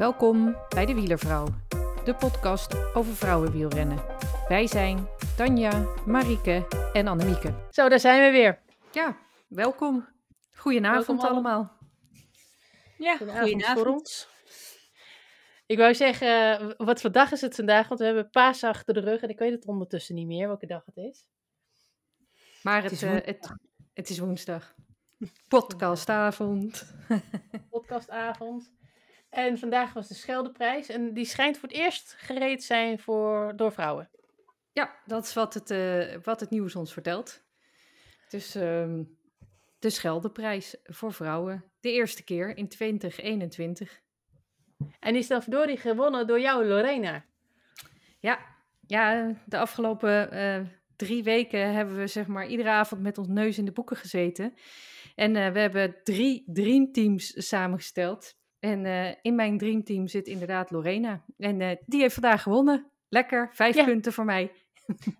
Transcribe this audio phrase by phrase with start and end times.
[0.00, 1.46] Welkom bij de Wielervrouw,
[2.04, 4.04] de podcast over vrouwenwielrennen.
[4.48, 7.66] Wij zijn Tanja, Marike en Annemieke.
[7.70, 8.62] Zo, daar zijn we weer.
[8.92, 9.16] Ja,
[9.48, 10.08] welkom.
[10.54, 11.76] Goedenavond Welkom allemaal.
[12.98, 13.86] Ja, Goedenavond goedenavond.
[13.86, 14.28] voor ons.
[15.66, 17.88] Ik wou zeggen, wat voor dag is het vandaag?
[17.88, 20.66] Want we hebben paas achter de rug en ik weet het ondertussen niet meer welke
[20.66, 21.26] dag het is.
[22.62, 23.54] Maar het, is eh, het,
[23.92, 24.74] het is woensdag.
[25.48, 26.94] Podcastavond.
[27.70, 28.78] Podcastavond.
[29.30, 33.72] En vandaag was de Scheldeprijs en die schijnt voor het eerst gereed zijn voor, door
[33.72, 34.10] vrouwen.
[34.72, 37.42] Ja, dat is wat het, eh, wat het nieuws ons vertelt.
[38.28, 39.02] Dus ehm,
[39.78, 41.64] de Scheldeprijs voor vrouwen.
[41.80, 44.00] De eerste keer in 2021.
[45.00, 47.24] En die is dan verdorie gewonnen door jou, Lorena.
[48.18, 48.38] Ja,
[48.86, 50.60] ja de afgelopen eh,
[50.96, 54.54] drie weken hebben we zeg maar iedere avond met ons neus in de boeken gezeten.
[55.14, 58.38] En eh, we hebben drie dreamteams samengesteld.
[58.60, 61.24] En eh, in mijn dreamteam zit inderdaad Lorena.
[61.38, 62.90] En eh, die heeft vandaag gewonnen.
[63.08, 63.84] Lekker, vijf Ja.
[63.84, 64.52] punten voor mij.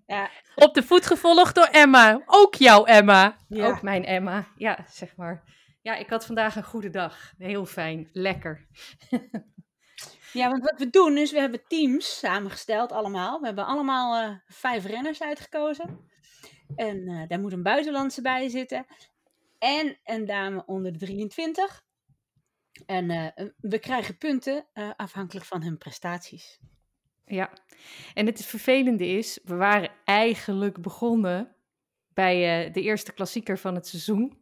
[0.06, 0.30] Ja,
[0.66, 2.22] Op de voet gevolgd door Emma.
[2.26, 3.36] Ook jouw Emma.
[3.48, 3.66] ja.
[3.66, 4.46] Ook mijn Emma.
[4.56, 5.42] Ja, zeg maar.
[5.82, 7.32] Ja, ik had vandaag een goede dag.
[7.38, 8.66] Heel fijn, lekker.
[10.32, 13.40] ja, want wat we doen is, we hebben teams samengesteld allemaal.
[13.40, 16.08] We hebben allemaal eh, vijf renners uitgekozen.
[16.76, 18.86] En daar moet een buitenlandse bij zitten.
[19.58, 21.82] En een dame onder de 23.
[22.86, 26.60] En eh, we krijgen punten eh, afhankelijk van hun prestaties.
[27.24, 27.50] Ja,
[28.14, 31.56] en het vervelende is, we waren eigenlijk begonnen
[32.14, 34.38] bij eh, de eerste klassieker van het seizoen.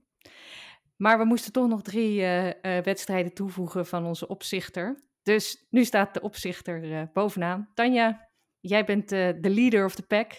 [0.97, 5.03] Maar we moesten toch nog drie eh, eh, wedstrijden toevoegen van onze opzichter.
[5.23, 7.71] Dus nu staat de opzichter eh, bovenaan.
[7.75, 8.29] Tanja,
[8.61, 10.33] jij bent eh, de leader of the pack.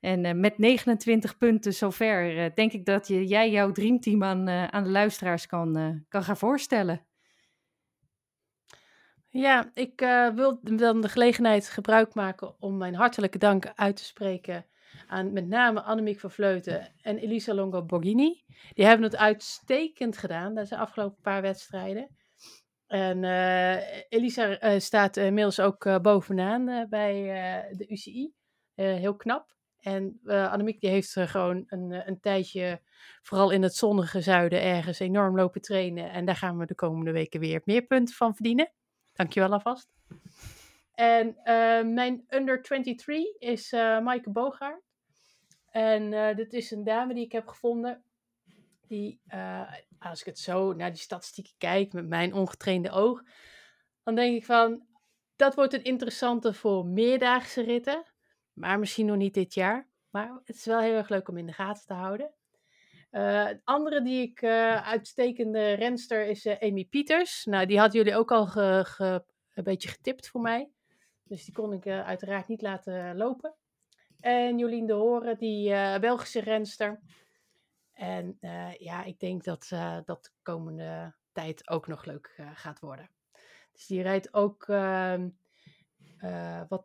[0.00, 4.48] En eh, met 29 punten zover eh, denk ik dat je, jij jouw dreamteam aan,
[4.48, 7.06] eh, aan de luisteraars kan, eh, kan gaan voorstellen.
[9.32, 14.04] Ja, ik eh, wil dan de gelegenheid gebruik maken om mijn hartelijke dank uit te
[14.04, 14.66] spreken
[15.06, 18.44] aan met name Annemiek van Vleuten en Elisa Longo Borghini.
[18.72, 22.16] Die hebben het uitstekend gedaan, dat zijn de afgelopen paar wedstrijden.
[22.86, 27.22] En eh, Elisa eh, staat inmiddels ook bovenaan bij
[27.76, 28.32] de UCI.
[28.74, 29.56] Heel knap.
[29.80, 32.80] En Annemiek die heeft gewoon een, een tijdje,
[33.22, 36.10] vooral in het zonnige zuiden, ergens enorm lopen trainen.
[36.10, 38.72] En daar gaan we de komende weken weer meer punten van verdienen.
[39.20, 39.92] Dankjewel alvast.
[40.94, 44.82] En eh, mijn under 23 is eh Maaike Bogaert.
[45.70, 48.04] En eh, dit is een dame die ik heb gevonden.
[48.86, 49.20] Die,
[49.98, 53.22] als ik het zo naar die statistieken kijk met mijn ongetrainde oog,
[54.02, 54.86] dan denk ik van,
[55.36, 58.04] dat wordt een interessante voor meerdaagse ritten.
[58.52, 59.88] Maar misschien nog niet dit jaar.
[60.10, 62.34] Maar het is wel heel erg leuk om in de gaten te houden.
[63.10, 67.44] Eh, het andere die ik eh, uitstekende renster is eh, Amy Pieters.
[67.44, 70.70] Nou, die hadden jullie ook al ge- een beetje getipt voor mij.
[71.24, 73.54] Dus die kon ik eh, uiteraard niet laten lopen.
[74.20, 77.00] En Jolien de Horen, die eh, Belgische renster.
[77.92, 82.50] En eh, ja, ik denk dat eh, dat de komende tijd ook nog leuk eh,
[82.54, 83.10] gaat worden.
[83.72, 85.28] Dus die rijdt ook ehm,
[86.18, 86.84] eh, wat.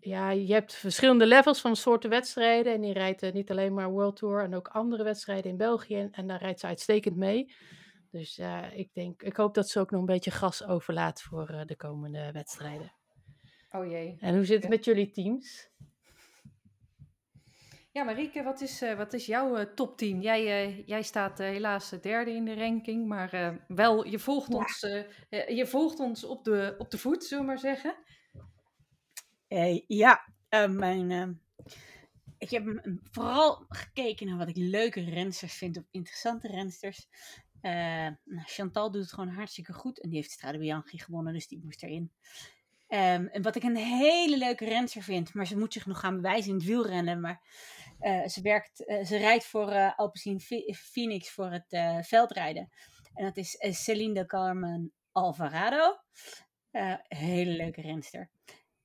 [0.00, 2.72] Ja, je hebt verschillende levels van soorten wedstrijden.
[2.72, 5.96] En die rijdt eh, niet alleen maar World Tour en ook andere wedstrijden in België.
[5.96, 7.54] En, en daar rijdt ze uitstekend mee.
[8.10, 11.48] Dus eh, ik denk, ik hoop dat ze ook nog een beetje gas overlaat voor
[11.48, 12.92] eh, de komende wedstrijden.
[13.70, 14.16] Oh jee.
[14.20, 15.70] En hoe zit het met jullie teams?
[17.92, 20.20] Ja, Marieke, wat is, wat is jouw topteam?
[20.20, 24.56] Jij, jij staat helaas derde in de ranking, maar wel, je volgt, Ja.
[24.58, 24.80] ons,
[25.48, 27.94] je volgt ons op de, op de voet, zullen we maar zeggen.
[29.48, 31.28] Eh, ja, eh, mijn, eh,
[32.38, 37.08] ik heb vooral gekeken naar wat ik leuke rensters vind, of interessante rensters.
[37.60, 37.72] Eh,
[38.24, 41.60] nou, Chantal doet het gewoon hartstikke goed en die heeft Strade Bianchi gewonnen, dus die
[41.64, 42.12] moest erin.
[42.88, 46.16] Ehm, en wat ik een hele leuke renster vind, maar ze moet zich nog gaan
[46.16, 47.20] bewijzen in het wielrennen.
[47.20, 47.42] Maar
[48.26, 50.40] ze, werkt, ze rijdt voor eh Alpecin
[50.74, 52.68] Phoenix voor het veldrijden.
[53.14, 55.98] En dat is Celine de Carmen Alvarado.
[57.08, 58.30] Hele leuke renster.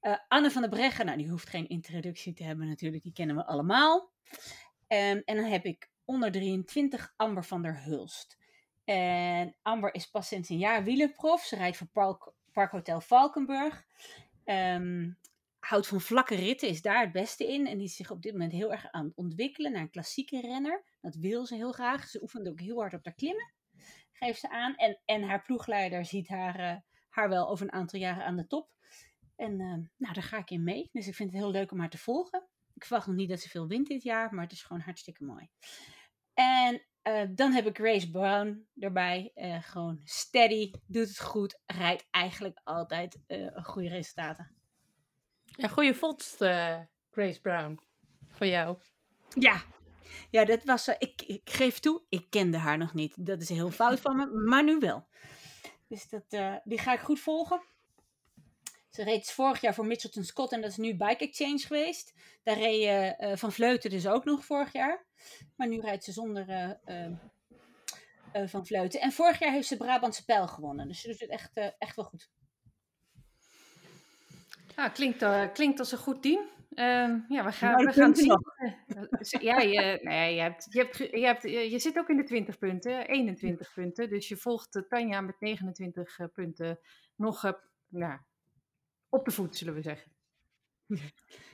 [0.03, 3.35] Eh, Anne van der Breggen, nou die hoeft geen introductie te hebben natuurlijk, die kennen
[3.35, 4.11] we allemaal.
[4.87, 8.37] Ehm, en dan heb ik onder 23 Amber van der Hulst.
[8.83, 11.43] En Amber is pas sinds een jaar wielerprof.
[11.43, 13.85] Ze rijdt voor Park, Parkhotel Valkenburg.
[14.43, 15.11] Ehm,
[15.59, 17.67] houdt van vlakke ritten, is daar het beste in.
[17.67, 20.41] En die is zich op dit moment heel erg aan het ontwikkelen naar een klassieke
[20.41, 20.83] renner.
[21.01, 22.07] Dat wil ze heel graag.
[22.07, 23.53] Ze oefent ook heel hard op haar klimmen.
[24.11, 24.75] Geeft ze aan.
[24.75, 26.77] En, en haar ploegleider ziet haar, eh,
[27.09, 28.72] haar wel over een aantal jaren aan de top.
[29.43, 29.67] En eh,
[29.97, 30.89] nou, daar ga ik in mee.
[30.91, 32.47] Dus ik vind het heel leuk om haar te volgen.
[32.73, 35.23] Ik verwacht nog niet dat ze veel wint dit jaar, maar het is gewoon hartstikke
[35.23, 35.49] mooi.
[36.33, 39.31] En Eh, dan heb ik Grace Brown erbij.
[39.33, 44.55] Eh, gewoon steady, doet het goed, rijdt eigenlijk altijd uh, goede resultaten.
[45.43, 46.35] Ja, goede vondst,
[47.11, 47.79] Grace Brown,
[48.27, 48.77] voor jou.
[49.39, 49.61] Ja,
[50.29, 53.25] ja dat was, ik, ik geef toe, ik kende haar nog niet.
[53.25, 55.07] Dat is heel fout van me, maar nu wel.
[55.87, 57.61] Dus dat, die ga ik goed volgen.
[58.95, 62.13] Ze reed vorig jaar voor Mitchelton Scott en dat is nu Bike Exchange geweest.
[62.43, 65.05] Daar reed uh, Van Vleuten dus ook nog vorig jaar.
[65.55, 69.01] Maar nu rijdt ze zonder uh, Van Vleuten.
[69.01, 70.87] En vorig jaar heeft ze Brabantse Pijl gewonnen.
[70.87, 72.29] Dus ze doet het echt, echt wel goed.
[74.75, 76.49] Ja, klinkt, klinkt als een goed team.
[76.69, 78.39] Ehm, ja, we gaan, we gaan zien.
[79.41, 82.57] ja, je, nee, je, hebt, je, hebt, je, hebt, je zit ook in de 20
[82.57, 84.09] punten, 21 punten.
[84.09, 86.79] Dus je volgt Tanja met 29 punten
[87.15, 87.43] nog
[87.87, 88.19] nou,
[89.13, 90.11] op de voet, zullen we zeggen.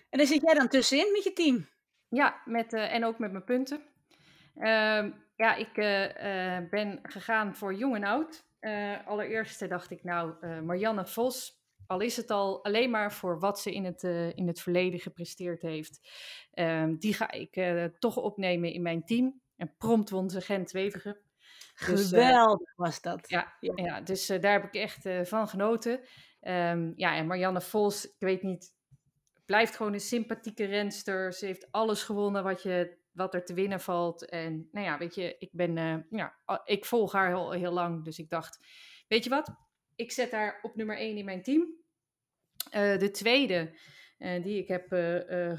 [0.09, 1.67] En dan zit jij dan tussenin met je team?
[2.09, 3.81] Ja, met, uh, en ook met mijn punten.
[4.56, 8.45] Uh, ja, ik uh, ben gegaan voor jong en oud.
[9.06, 13.73] allereerst dacht ik, nou, Marianne Vos, al is het al alleen maar voor wat ze
[13.73, 14.03] in het,
[14.35, 16.09] in het verleden gepresteerd heeft,
[16.51, 17.59] ehm, die ga ik
[18.00, 19.41] toch opnemen in mijn team.
[19.56, 21.17] En prompt won ze Gent Wevergem.
[21.85, 23.29] Dus, Geweldig was dat.
[23.29, 23.73] Ja, ja.
[23.75, 26.00] ja dus daar heb ik echt van genoten.
[26.41, 28.74] Um, ja, en Marianne Vos, ik weet niet,
[29.45, 31.33] blijft gewoon een sympathieke renster.
[31.33, 34.25] Ze heeft alles gewonnen wat, je, wat er te winnen valt.
[34.25, 38.03] En nou ja, weet je, ik ben, uh, ja, ik volg haar heel, heel lang.
[38.03, 38.59] Dus ik dacht,
[39.07, 39.56] weet je wat?
[39.95, 41.62] Ik zet haar op nummer 1 in mijn team.
[41.62, 43.71] Uh, de tweede
[44.19, 44.88] uh, die ik heb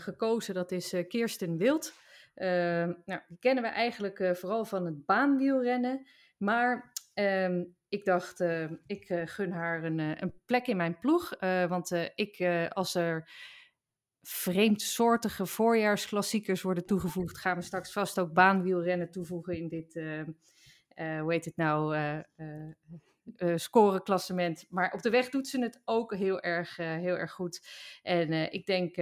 [0.01, 1.93] gekozen, dat is Kirsten Wild.
[2.35, 6.07] Ehm, nou, die kennen we eigenlijk vooral van het baanwielrennen.
[6.37, 10.99] Maar um, ik dacht, uh, ik uh, gun haar een, uh, een, plek in mijn
[10.99, 11.39] ploeg.
[11.69, 13.31] want ik, als er
[14.23, 19.95] vreemdsoortige voorjaarsklassiekers worden toegevoegd, gaan we straks vast ook baanwielrennen toevoegen in dit,
[20.95, 21.97] hoe heet het nou,
[23.37, 24.67] uh, scoreklassement.
[24.69, 27.67] Maar op de weg doet ze het ook heel erg, uh, heel erg goed.
[28.03, 28.97] En uh, ik denk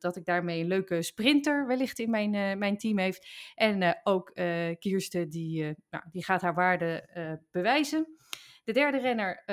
[0.00, 3.26] dat ik daarmee een leuke sprinter wellicht in mijn, mijn team heeft.
[3.54, 4.32] En ook
[4.78, 7.08] Kierste, die, nou, die gaat haar waarde
[7.50, 8.16] bewijzen.
[8.64, 9.44] De derde renner,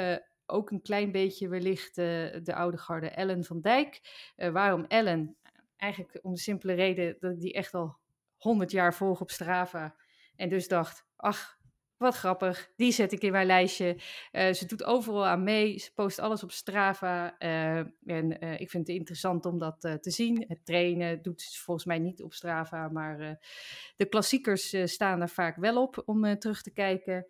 [0.45, 3.99] ook een klein beetje wellicht de oude garde Ellen van Dijk.
[4.35, 5.37] waarom Ellen?
[5.77, 7.97] Eigenlijk om de simpele reden dat die echt al
[8.37, 9.95] 100 jaar volg op Strava.
[10.35, 11.54] En dus dacht, ach,
[11.97, 13.97] wat grappig, die zet ik in mijn lijstje.
[14.31, 17.35] Uh, ze doet overal aan mee, ze post alles op Strava.
[17.39, 20.45] Uh, en uh, ik vind het interessant om dat te zien.
[20.47, 23.39] Het trainen doet ze volgens mij niet op Strava, maar
[23.95, 27.27] de klassiekers staan er vaak wel op om terug te kijken.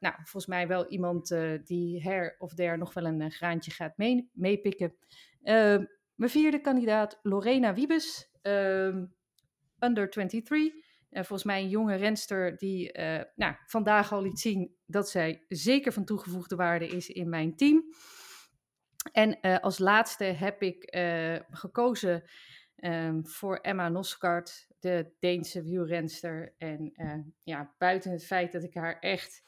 [0.00, 4.30] nou, volgens mij wel iemand die her of der nog wel een graantje gaat mee,
[4.32, 4.96] meepikken.
[6.14, 8.30] mijn vierde kandidaat, Lorena Wiebes,
[9.78, 10.85] under 23.
[11.16, 15.44] Uh, volgens mij een jonge renster die uh, nou, vandaag al liet zien dat zij
[15.48, 17.84] zeker van toegevoegde waarde is in mijn team.
[19.12, 20.96] En uh, als laatste heb ik
[21.50, 22.24] gekozen
[22.76, 26.54] um, voor Emma Noskart, de Deense wielrenster.
[26.58, 26.92] En
[27.42, 29.44] ja, buiten het feit dat ik haar echt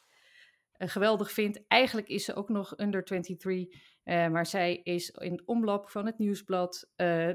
[0.73, 3.67] geweldig vind, eigenlijk is ze ook nog under 23.
[4.05, 6.91] maar zij is in het omloop van het nieuwsblad,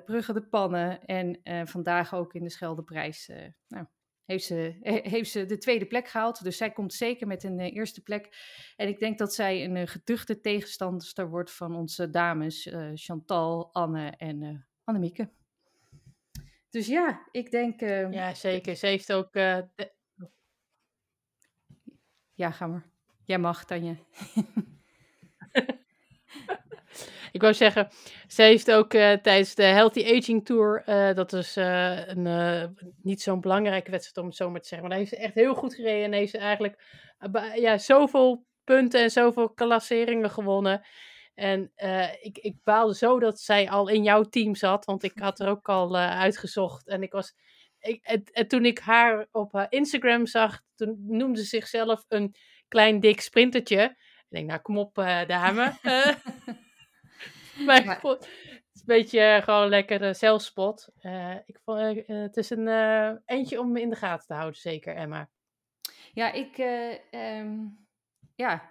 [0.06, 3.32] Brugge de Pannen en vandaag ook in de Scheldeprijs.
[3.68, 3.86] nou,
[4.26, 4.78] heeft ze,
[5.14, 6.44] heeft ze de tweede plek gehaald.
[6.44, 8.36] Dus zij komt zeker met een uh, eerste plek.
[8.76, 13.74] En ik denk dat zij een uh, geduchte tegenstander wordt van onze dames uh, Chantal,
[13.74, 15.30] Anne en Annemieke.
[16.70, 17.80] Dus ja, ik denk.
[17.80, 18.76] ja, zeker.
[18.76, 19.34] Ze heeft ook.
[19.34, 19.92] De...
[22.34, 22.92] Ja, ga maar.
[23.26, 23.96] Jij mag, Tanja.
[27.34, 27.88] Ik wou zeggen,
[28.28, 33.22] ze heeft ook uh, tijdens de Healthy Aging Tour, uh, dat is uh, een, niet
[33.22, 35.54] zo'n belangrijke wedstrijd om het zo maar te zeggen, maar daar heeft ze echt heel
[35.54, 36.84] goed gereden en heeft ze eigenlijk
[37.56, 40.86] ja, zoveel punten en zoveel klasseringen gewonnen.
[41.34, 41.72] En
[42.22, 45.50] ik, ik baalde zo dat zij al in jouw team zat, want ik had er
[45.50, 47.34] ook al uitgezocht en ik was...
[47.80, 52.36] Ik, en, en, toen ik haar op Instagram zag, toen noemde ze zichzelf een
[52.68, 53.84] klein dik sprintertje.
[53.84, 54.96] Ik denk, nou kom op,
[55.28, 55.74] dame.
[57.66, 58.28] maar, het
[58.74, 60.90] is een beetje uh, gewoon lekker uh, zelfspot.
[61.02, 62.68] Uh, ik vond, het is een
[63.26, 65.30] eentje om in de gaten te houden, zeker, Emma.
[66.14, 66.58] Ja, ik,
[67.12, 67.88] um,
[68.36, 68.70] ja,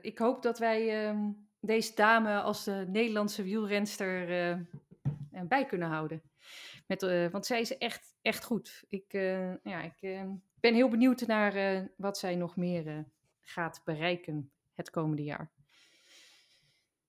[0.00, 4.26] ik hoop dat wij um, deze dame als de Nederlandse wielrenster
[5.48, 6.22] bij kunnen houden.
[6.86, 8.84] Met, want zij is echt, echt goed.
[8.88, 9.12] Ik,
[9.62, 10.26] ja, ik
[10.60, 13.04] ben heel benieuwd naar wat zij nog meer
[13.40, 15.50] gaat bereiken het komende jaar.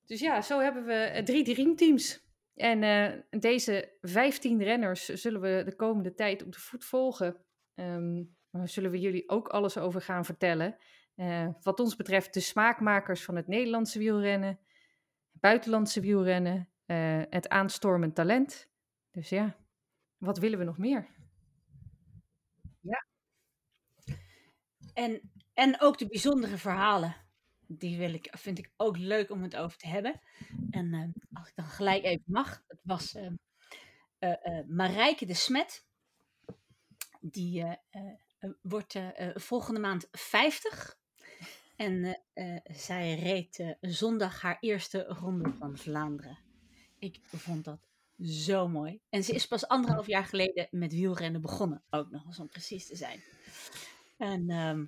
[0.06, 2.30] Dus ja, zo hebben we eh, drie dreamteams.
[2.54, 7.38] En uh, deze 15 renners zullen we de komende tijd op de voet volgen.
[7.76, 10.78] Um, zullen we jullie ook alles over gaan vertellen.
[11.16, 14.60] Uh, wat ons betreft de smaakmakers van het Nederlandse wielrennen,
[15.32, 16.70] buitenlandse wielrennen,
[17.30, 18.70] het aanstormend talent.
[19.12, 19.56] Dus ja,
[20.18, 21.08] wat willen we nog meer?
[22.80, 23.06] Ja.
[24.94, 27.16] En, en ook de bijzondere verhalen.
[27.78, 30.20] Die wil ik, vind ik ook leuk om het over te hebben.
[30.70, 33.18] En uh, als ik dan gelijk even mag, het was
[34.68, 35.86] Marijke de Smet.
[37.20, 37.66] Die
[38.62, 39.00] wordt
[39.34, 40.98] volgende maand 50.
[41.76, 42.22] En
[42.64, 46.38] zij reed zondag haar eerste ronde van Vlaanderen.
[47.00, 47.88] Ik vond dat
[48.24, 49.00] zo mooi.
[49.10, 51.84] En ze is pas anderhalf jaar geleden met wielrennen begonnen.
[51.90, 53.24] Ook nog eens om precies te zijn.
[54.18, 54.88] En uh,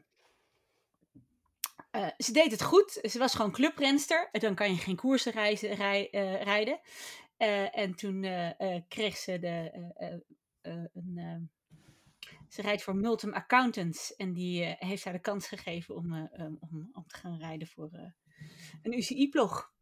[1.96, 3.00] uh, ze deed het goed.
[3.04, 4.30] Ze was gewoon clubrenster.
[4.32, 6.80] Dan kan je geen koersen rij, uh, rijden.
[7.38, 8.26] Uh, en toen
[8.88, 9.72] kreeg ze de,
[10.94, 11.52] een
[12.50, 16.90] ze rijdt voor Multum Accountants en die heeft haar de kans gegeven om, um, om,
[16.94, 17.90] om te gaan rijden voor
[18.82, 19.74] een UCI-blog.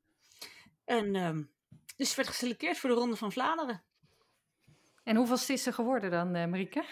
[0.86, 1.52] En um,
[1.96, 3.84] dus werd geselecteerd voor de Ronde van Vlaanderen.
[5.04, 6.86] En hoeveel is ze geworden dan, Marieke?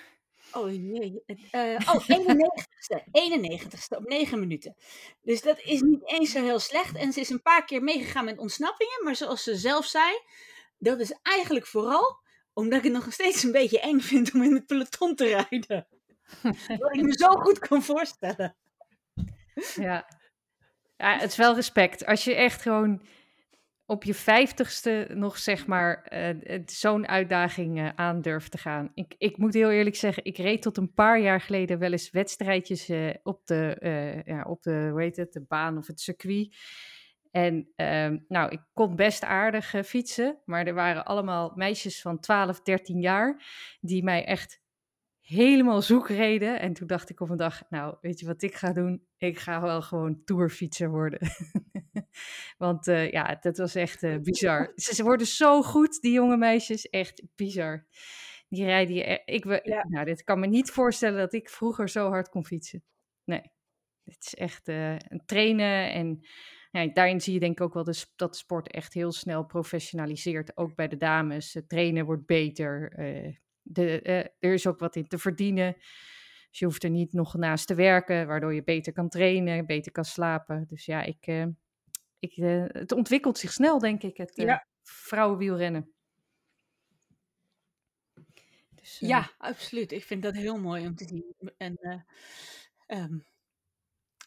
[0.52, 1.24] Oh jee.
[1.52, 3.04] oh, 91ste.
[3.12, 4.76] 91ste op 9 minuten.
[5.22, 6.96] Dus dat is niet eens zo heel slecht.
[6.96, 9.04] En ze is een paar keer meegegaan met ontsnappingen.
[9.04, 10.20] Maar zoals ze zelf zei,
[10.78, 12.22] dat is eigenlijk vooral
[12.54, 15.88] omdat ik het nog steeds een beetje eng vind om in het peloton te rijden.
[16.80, 18.56] Wat ik me zo goed kan voorstellen.
[19.76, 20.08] Ja.
[20.98, 22.06] ja, het is wel respect.
[22.06, 23.02] Als je echt gewoon
[23.90, 28.92] op je vijftigste nog zeg maar uh, zo'n uitdaging uh, aan durft te gaan.
[28.94, 32.10] Ik, ik moet heel eerlijk zeggen, ik reed tot een paar jaar geleden wel eens
[32.10, 32.92] wedstrijdjes
[33.24, 36.56] op, de, ja, op de, hoe heet het, de baan of het circuit.
[37.32, 42.62] En uh, nou, ik kon best aardig fietsen, maar er waren allemaal meisjes van 12,
[42.62, 43.44] 13 jaar
[43.80, 44.59] die mij echt
[45.30, 46.60] helemaal zoek reden.
[46.60, 49.06] En toen dacht ik op een dag, nou, weet je wat ik ga doen?
[49.18, 51.20] Ik ga wel gewoon tourfietser worden.
[52.58, 54.72] Want uh, ja, dat was echt uh, bizar.
[54.76, 57.86] Ze, worden zo goed, die jonge meisjes, echt bizar.
[58.48, 59.86] Die rijden je, ik, ja.
[59.90, 62.84] nou, dit kan me niet voorstellen dat ik vroeger zo hard kon fietsen.
[63.24, 63.42] Nee,
[64.04, 66.28] het is echt een trainen en
[66.72, 70.58] ja, daarin zie je denk ik ook wel dat de sport echt heel snel professionaliseert.
[70.58, 71.54] Ook bij de dames.
[71.54, 72.94] Het trainen wordt beter.
[73.72, 75.74] De, uh, er is ook wat in te verdienen.
[76.50, 79.92] Dus je hoeft er niet nog naast te werken, waardoor je beter kan trainen, beter
[79.92, 80.66] kan slapen.
[80.68, 81.46] Dus ja, ik, uh,
[82.20, 82.34] ik,
[82.74, 84.68] het ontwikkelt zich snel, denk ik, het ja.
[84.84, 85.94] vrouwenwielrennen.
[88.76, 89.92] Dus, ja, absoluut.
[89.92, 91.54] Ik vind dat heel mooi om te zien.
[91.58, 92.06] En
[92.88, 93.26] um,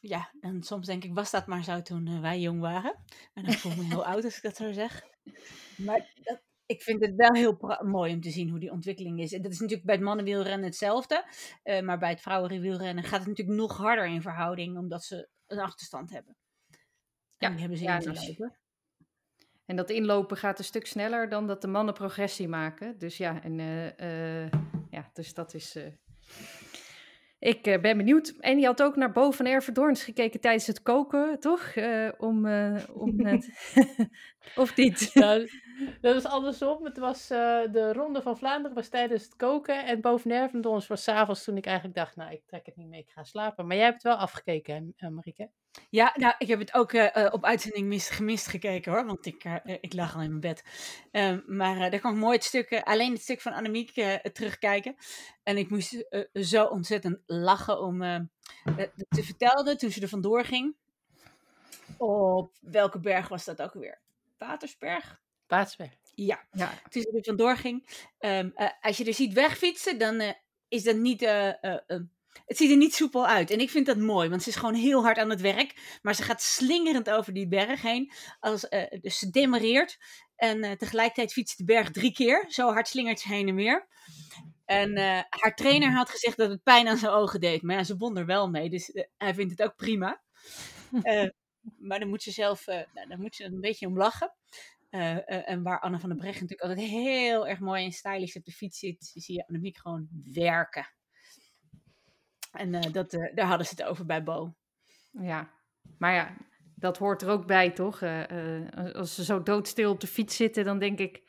[0.03, 2.97] ja, en soms denk ik, was dat maar zo toen uh, wij jong waren.
[3.35, 5.03] En dan voel ik me heel oud als ik dat zo zeg.
[5.77, 6.41] Maar dat,
[6.73, 9.33] ik vind het wel heel mooi om te zien hoe die ontwikkeling is.
[9.33, 11.25] En dat is natuurlijk bij het mannenwielrennen hetzelfde.
[11.65, 15.59] Uh, maar bij het vrouwenwielrennen gaat het natuurlijk nog harder in verhouding, omdat ze een
[15.59, 16.37] achterstand hebben.
[17.39, 18.57] Ja, en die hebben ze ja, in te lopen.
[19.65, 22.99] En dat inlopen gaat een stuk sneller dan dat de mannen progressie maken.
[22.99, 24.51] Dus ja, en, uh,
[24.91, 25.77] ja dus dat is
[27.43, 28.35] ik ben benieuwd.
[28.41, 31.75] En je had ook naar Bo van Ervedorns gekeken tijdens het koken, toch?
[31.75, 33.51] Uh, om, uh, om het...
[34.63, 35.11] of niet?
[35.15, 35.49] Nou,
[36.01, 36.85] dat was andersom.
[36.85, 39.87] Het was de Ronde van Vlaanderen was tijdens het koken.
[39.87, 42.17] En Bo van Ervedorns was s'avonds toen ik eigenlijk dacht...
[42.17, 43.67] Nou, ik trek het niet mee, ik ga slapen.
[43.67, 45.51] Maar jij hebt het wel afgekeken, hè, Marieke?
[45.91, 46.93] Ja, nou, ik heb het ook
[47.33, 49.07] op uitzending mis, gemist gekeken, hoor.
[49.07, 50.63] Want ik, ik lag al in mijn bed.
[51.11, 52.83] Ehm, maar daar kan ik mooi het stuk...
[52.85, 54.95] alleen het stuk van Annemiek terugkijken.
[55.43, 57.99] En ik moest zo ontzettend lachen om
[59.09, 60.77] te vertellen toen ze er vandoor ging.
[61.97, 64.01] Op welke berg was dat ook weer?
[64.39, 65.21] Watersberg?
[66.15, 66.73] Ja, ja.
[66.89, 68.07] toen ze er vandoor ging.
[68.21, 70.31] Um, uh, als je er ziet wegfietsen, dan uh,
[70.69, 71.21] is dat niet...
[72.47, 73.51] het ziet er niet soepel uit.
[73.51, 75.99] En ik vind dat mooi, want ze is gewoon heel hard aan het werk.
[76.03, 78.13] Maar ze gaat slingerend over die berg heen.
[78.41, 78.69] Als,
[79.01, 79.99] dus ze demareert.
[80.37, 82.45] En tegelijkertijd fietst de berg drie keer.
[82.49, 83.89] Zo hard slingert ze heen en weer.
[84.65, 87.63] En uh, haar trainer had gezegd dat het pijn aan zijn ogen deed.
[87.63, 88.71] Maar ja, ze won er wel mee.
[88.71, 90.23] Dus uh, hij vindt het ook prima.
[90.93, 91.29] Uh,
[91.89, 94.35] maar dan moet ze zelf nou, dan moet ze een beetje om lachen.
[94.93, 98.53] En waar Anne van der Breggen natuurlijk altijd heel erg mooi en stylish op de
[98.53, 100.87] fiets zit, zie je Annemiek gewoon werken.
[102.53, 104.55] En dat, daar hadden ze het over bij Bo.
[105.11, 105.51] Ja,
[105.99, 106.37] maar ja,
[106.75, 108.03] dat hoort er ook bij, toch?
[108.93, 111.23] als ze zo doodstil op de fiets zitten, dan denk ik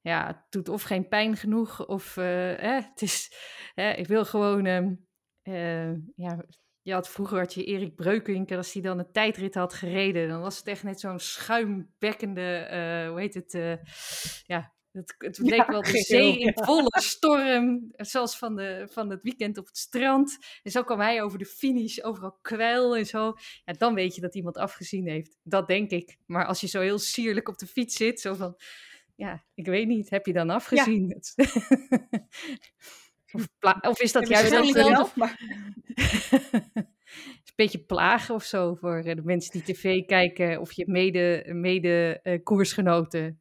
[0.00, 3.32] ja, het doet of geen pijn genoeg, of uh, het is,
[3.74, 4.66] ik wil gewoon,
[5.42, 6.44] uh, ja,
[6.90, 10.40] je had vroeger had je Erik Breukink, als hij dan een tijdrit had gereden, dan
[10.40, 13.52] was het echt net zo'n schuimbekkende, uh, hoe heet het,
[14.46, 19.22] ja, Het, het leek wel de zee in volle storm, zoals van, de, van het
[19.22, 20.38] weekend op het strand.
[20.62, 23.34] En zo kwam hij over de finish, overal kwel en zo.
[23.64, 25.36] Ja, dan weet je dat iemand afgezien heeft.
[25.42, 26.16] Dat denk ik.
[26.26, 28.56] Maar als je zo heel sierlijk op de fiets zit, zo van...
[29.16, 31.20] Ja, ik weet niet, heb je dan afgezien?
[33.80, 35.40] Of, is dat Ja, juist ook wel maar
[37.44, 41.44] een beetje plagen of zo voor eh, de mensen die tv kijken of je mede,
[41.46, 43.40] mede eh, koersgenoten.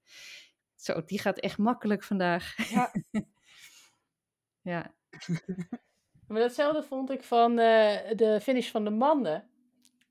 [0.76, 2.70] Zo, die gaat echt makkelijk vandaag.
[2.70, 2.92] Ja.
[4.72, 4.94] ja.
[6.28, 9.50] Maar datzelfde vond ik van eh, de finish van de mannen.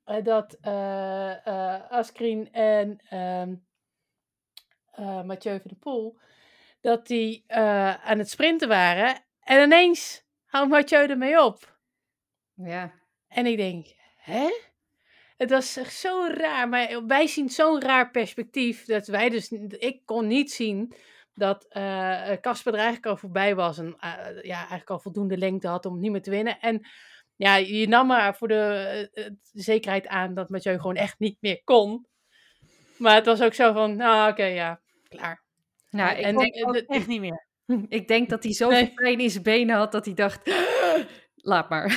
[0.04, 3.54] Eh, dat eh eh, Askren en ehm
[4.90, 6.18] eh, Mathieu van der Poel,
[6.80, 9.24] dat die eh, aan het sprinten waren.
[9.48, 11.78] En ineens houdt Mathieu ermee op.
[12.54, 12.92] ja.
[13.28, 13.86] En ik denk,
[14.16, 14.46] hè?
[15.36, 16.68] Het was echt zo raar.
[16.68, 18.84] Maar wij zien zo'n raar perspectief.
[18.84, 20.94] Dat wij dus, ik kon niet zien
[21.34, 23.78] dat eh, Casper er eigenlijk al voorbij was.
[23.78, 26.60] En eh, ja, eigenlijk al voldoende lengte had om niet meer te winnen.
[26.60, 26.86] En
[27.36, 31.60] ja, je nam maar voor de, eh, zekerheid aan dat Mathieu gewoon echt niet meer
[31.64, 32.06] kon.
[32.98, 35.42] Maar het was ook zo van, nou oké, ja, klaar.
[35.90, 37.46] Nou, ik, En de- echt niet meer.
[37.88, 38.94] ik denk dat hij zoveel Nee.
[38.94, 40.50] pijn in zijn benen had dat hij dacht,
[41.34, 41.86] laat maar.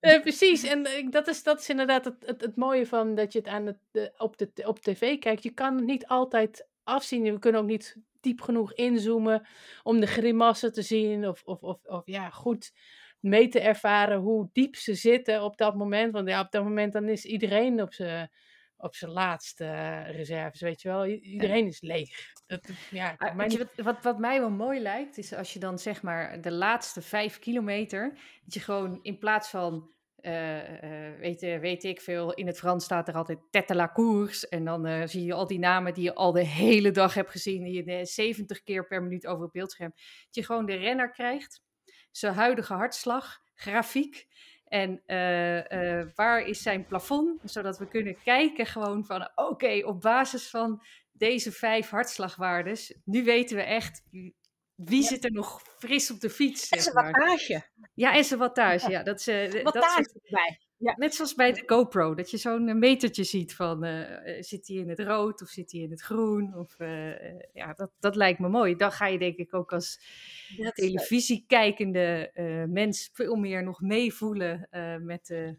[0.00, 3.32] Eh, precies, en ik- dat, is, dat is inderdaad het, het, het mooie van dat
[3.32, 5.42] je het aan het, op, de, op tv kijkt.
[5.42, 7.22] Je kan het niet altijd afzien.
[7.22, 9.46] We kunnen ook niet diep genoeg inzoomen
[9.82, 11.28] om de grimassen te zien.
[11.28, 12.72] Of, of, of, of ja, goed
[13.20, 16.12] mee te ervaren hoe diep ze zitten op dat moment.
[16.12, 18.30] Want ja, op dat moment dan is iedereen op zijn
[18.76, 21.06] op zijn laatste eh, reserves, weet je wel.
[21.06, 22.10] Iedereen is leeg.
[22.46, 25.58] Dat, ja, Ah, mij niet- wat, wat, wat mij wel mooi lijkt, is als je
[25.58, 31.18] dan zeg maar de laatste vijf kilometer, dat je gewoon in plaats van, eh, eh,
[31.18, 34.48] weet, weet ik veel, in het Frans staat er altijd tête la course.
[34.48, 37.64] En dan zie je al die namen die je al de hele dag hebt gezien,
[37.64, 39.92] die je eh, 70 keer per minuut over het beeldscherm.
[40.24, 41.60] Dat je gewoon de renner krijgt,
[42.10, 44.26] zijn huidige hartslag, grafiek.
[44.68, 47.40] En eh, eh, waar is zijn plafond?
[47.44, 50.82] Zodat we kunnen kijken gewoon van, oké, op basis van
[51.12, 54.02] deze vijf hartslagwaardes, nu weten we echt
[54.76, 56.70] wie zit er nog fris op de fiets.
[56.70, 57.10] Is een maar.
[57.10, 57.62] wattage.
[57.94, 58.90] Ja, en zijn wattage.
[58.90, 60.60] Ja, dat is, eh, dat is Wattage erbij.
[60.78, 60.94] Ja.
[60.96, 64.68] net zoals bij de GoPro, dat je zo'n eh, metertje ziet van eh, eh, zit
[64.68, 66.54] hij in het rood of zit hij in het groen.
[66.54, 66.76] Of,
[67.52, 68.76] ja, dat, dat lijkt me mooi.
[68.76, 70.00] Dan ga je denk ik ook als
[70.74, 74.68] televisiekijkende eh, mens veel meer nog meevoelen
[75.02, 75.54] met,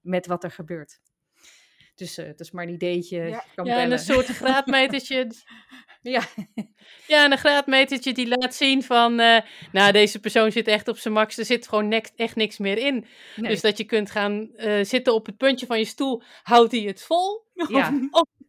[0.00, 1.00] met wat er gebeurt.
[1.98, 3.22] Dus eh het is maar een ideetje.
[3.22, 3.44] Ja.
[3.54, 5.30] kan ja, en een soort graadmetertje.
[6.02, 6.22] Ja,
[7.06, 9.40] Ja, en een graadmetertje die laat zien van, eh,
[9.72, 12.78] nou, deze persoon zit echt op zijn max, er zit gewoon nek- echt niks meer
[12.78, 13.06] in.
[13.36, 13.50] nee.
[13.50, 16.80] Dus dat je kunt gaan eh, zitten op het puntje van je stoel, houdt hij
[16.80, 17.98] het vol, ja,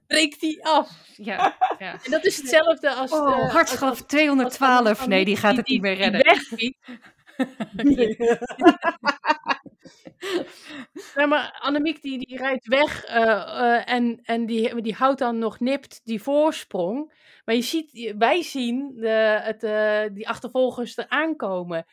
[0.08, 0.90] breekt hij af.
[1.16, 1.92] ja, ja.
[2.04, 3.12] En dat is hetzelfde als...
[3.12, 4.88] Oh, als- als- 212.
[5.00, 6.76] als- Nee, die gaat het die- niet meer die redden.
[11.30, 15.60] maar Annemiek die, die rijdt weg eh, eh, en, en die, die houdt dan nog
[15.60, 17.14] nipt die voorsprong.
[17.46, 21.86] Maar je ziet, wij zien de, het, eh, die achtervolgers er aankomen.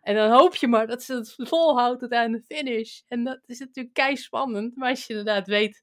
[0.00, 3.00] En dan hoop je maar dat ze het volhoudt tot aan de finish.
[3.08, 4.76] En dat is natuurlijk kei spannend.
[4.76, 5.82] Maar als je inderdaad weet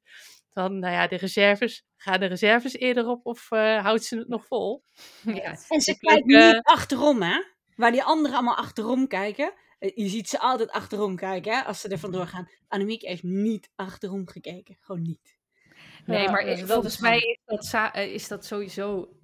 [0.53, 4.45] van, nou ja, de reserves, gaan de reserves eerder op of houdt ze het nog
[4.45, 4.83] vol?
[5.23, 5.55] Ja.
[5.67, 7.43] En ze Ik kijkt niet achterom, hè?
[7.75, 9.53] Waar die anderen allemaal achterom kijken.
[9.81, 11.61] Eh, Je ziet ze altijd achterom kijken, hè?
[11.61, 12.49] Als ze er vandoor gaan.
[12.67, 14.77] Annemiek heeft niet achterom gekeken.
[14.79, 15.37] Gewoon niet.
[16.05, 19.15] Nee, Ja, maar dat volgens is mij is dat, eh, is dat sowieso.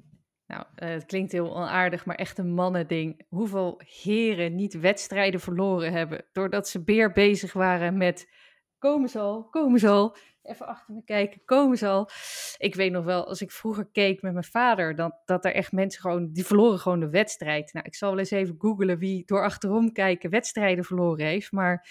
[0.47, 3.25] Nou, eh, het klinkt heel onaardig, maar echt een mannending.
[3.27, 6.25] Hoeveel heren niet wedstrijden verloren hebben.
[6.31, 8.29] doordat ze beer bezig waren met.
[8.77, 10.15] Komen ze al, komen ze al.
[10.47, 12.10] Even achter me kijken, komen ze al.
[12.57, 15.71] Ik weet nog wel, als ik vroeger keek met mijn vader, dan, dat er echt
[15.71, 16.31] mensen gewoon.
[16.31, 17.73] die verloren gewoon de wedstrijd.
[17.73, 21.51] Nou, ik zal wel eens even googlen wie door achterom kijken wedstrijden verloren heeft.
[21.51, 21.88] Maar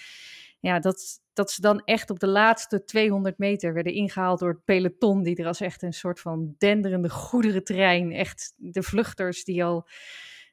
[0.59, 4.65] ja, dat, dat ze dan echt op de laatste 200 meter werden ingehaald door het
[4.65, 9.87] peloton, die er als echt een soort van denderende goederentrein, echt de vluchters die al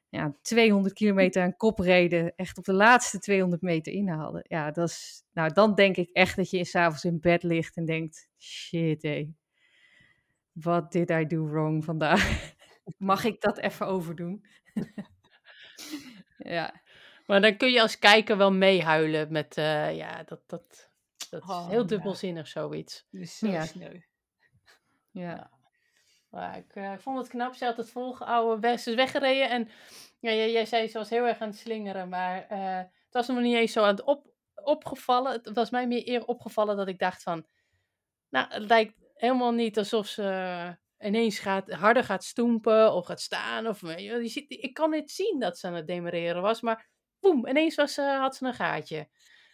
[0.09, 4.45] ja, 200 kilometer aan kop reden, echt op de laatste 200 meter inhaalden.
[4.47, 7.85] Ja, dat is, nou dan denk ik echt dat je s'avonds in bed ligt en
[7.85, 9.33] denkt, shit hé,
[10.51, 12.53] what did I do wrong vandaag?
[12.97, 14.45] Mag ik dat even overdoen?
[16.37, 16.83] ja.
[17.25, 20.89] Maar dan kun je als kijker wel meehuilen met, eh, ja, dat, dat,
[21.29, 21.87] dat is Oh, heel ja.
[21.87, 23.07] dubbelzinnig zoiets.
[23.11, 23.65] Dus zo zo Ja.
[23.65, 23.99] sneu.
[25.11, 25.54] Ja.
[26.35, 29.69] Ik, eh, ik vond het knap, ze had het volgehouden, ze is weggereden en
[30.19, 33.41] ja, jij, zei ze was heel erg aan het slingeren, maar eh, het was me
[33.41, 35.31] niet eens zo aan het op, opgevallen.
[35.31, 37.45] Het was mij meer eer opgevallen dat ik dacht van,
[38.29, 43.67] nou, het lijkt helemaal niet alsof ze ineens gaat, harder gaat stoempen of gaat staan.
[43.67, 46.89] Of, je je ziet, ik kan niet zien dat ze aan het demareren was, maar
[47.19, 49.09] boem, ineens was had ze een gaatje.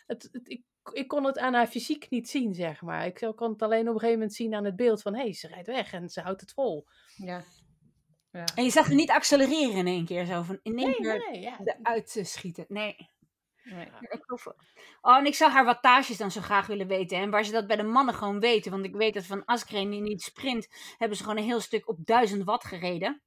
[0.05, 0.61] Het, het,
[0.93, 3.05] ik kon het aan haar fysiek niet zien, zeg maar.
[3.05, 5.15] Ik kon het alleen op een gegeven moment zien aan het beeld van...
[5.15, 6.87] hé, hey, ze rijdt weg en ze houdt het vol.
[7.15, 7.43] Ja.
[8.31, 8.45] ja.
[8.55, 11.29] En je zag er niet accelereren in één keer zo, van in één Nee, keer
[11.31, 11.57] nee, ja.
[11.63, 12.65] eruit te schieten.
[12.67, 12.95] Nee.
[13.63, 13.87] Nee.
[15.01, 17.17] Oh, en ik zou haar wattages dan zo graag willen weten.
[17.17, 18.71] En waar ze dat bij de mannen gewoon weten.
[18.71, 20.67] Want ik weet dat van Askreen die niet sprint,
[20.97, 23.21] hebben ze gewoon een heel stuk op 1000 watt gereden.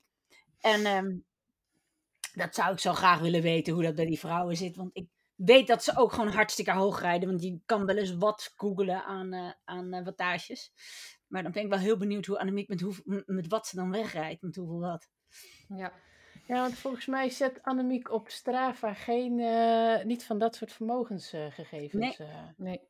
[0.60, 1.16] En ehm,
[2.34, 4.76] dat zou ik zo graag willen weten hoe dat bij die vrouwen zit.
[4.76, 7.28] Want ik weet dat ze ook gewoon hartstikke hoog rijden.
[7.28, 10.72] Want je kan wel eens wat googelen aan, eh, aan eh, wattages.
[11.26, 13.90] Maar dan ben ik wel heel benieuwd hoe Annemiek met, hoe, met wat ze dan
[13.90, 14.42] wegrijdt.
[14.42, 15.08] Met hoeveel wat.
[15.68, 15.92] Ja.
[16.46, 22.18] Ja, want volgens mij zet Annemiek op Strava geen, eh, niet van dat soort vermogensgegevens.
[22.18, 22.28] Nee.
[22.56, 22.80] Nee.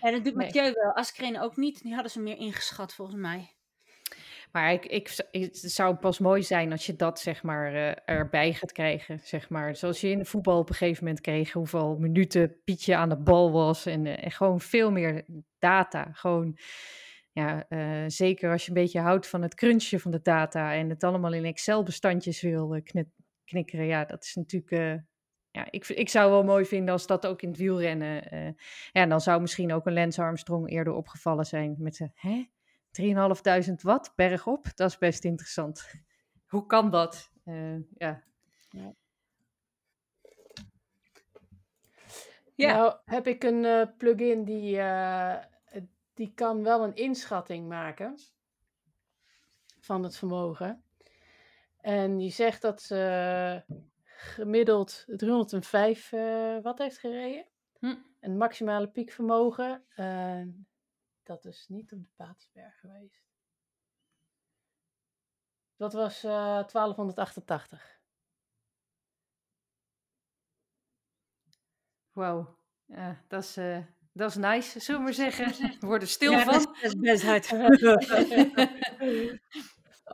[0.00, 0.46] En dat doet Nee.
[0.46, 0.92] Mathieu wel.
[0.92, 1.82] Askreen ook niet.
[1.82, 3.55] Die hadden ze meer ingeschat volgens mij.
[4.56, 8.52] Maar ik, ik, het zou pas mooi zijn als je dat zeg maar eh, erbij
[8.52, 9.18] gaat krijgen.
[9.22, 9.76] Zeg maar.
[9.76, 13.16] Zoals je in de voetbal op een gegeven moment kreeg hoeveel minuten Pietje aan de
[13.16, 13.86] bal was.
[13.86, 15.24] En, eh, gewoon veel meer
[15.58, 16.08] data.
[16.12, 16.58] Gewoon,
[17.32, 20.74] ja, eh, zeker als je een beetje houdt van het crunchen van de data.
[20.74, 22.80] En het allemaal in Excel-bestandjes wil
[23.44, 23.86] knikkeren.
[23.86, 25.02] Ja, dat is natuurlijk...
[25.50, 28.30] ja, ik, ik zou wel mooi vinden als dat ook in het wielrennen...
[28.30, 28.44] eh,
[28.92, 31.96] ja, en dan zou misschien ook een Lance Armstrong eerder opgevallen zijn met...
[31.96, 32.12] zijn?
[33.02, 35.90] 3.500 watt bergop, dat is best interessant.
[36.52, 37.30] Hoe kan dat?
[37.44, 38.22] Eh, ja.
[42.54, 42.74] Ja.
[42.74, 45.36] Nou, heb ik een eh, plugin die, eh,
[46.14, 48.18] die kan wel een inschatting maken
[49.80, 50.82] van het vermogen.
[51.80, 53.62] En die zegt dat ze
[54.04, 57.46] gemiddeld 305 eh watt heeft gereden.
[57.78, 57.94] Hm.
[58.20, 59.84] Een maximale piekvermogen.
[61.28, 63.24] Eh, dat is niet op de Patersberg geweest.
[65.76, 67.98] Dat was eh 1288.
[72.12, 72.46] Wow.
[72.84, 73.78] Ja, dat is, eh,
[74.12, 75.46] dat is nice, zullen we maar zeggen.
[75.80, 76.52] We worden stil Ja, van.
[76.52, 77.52] dat is- dat is best hard.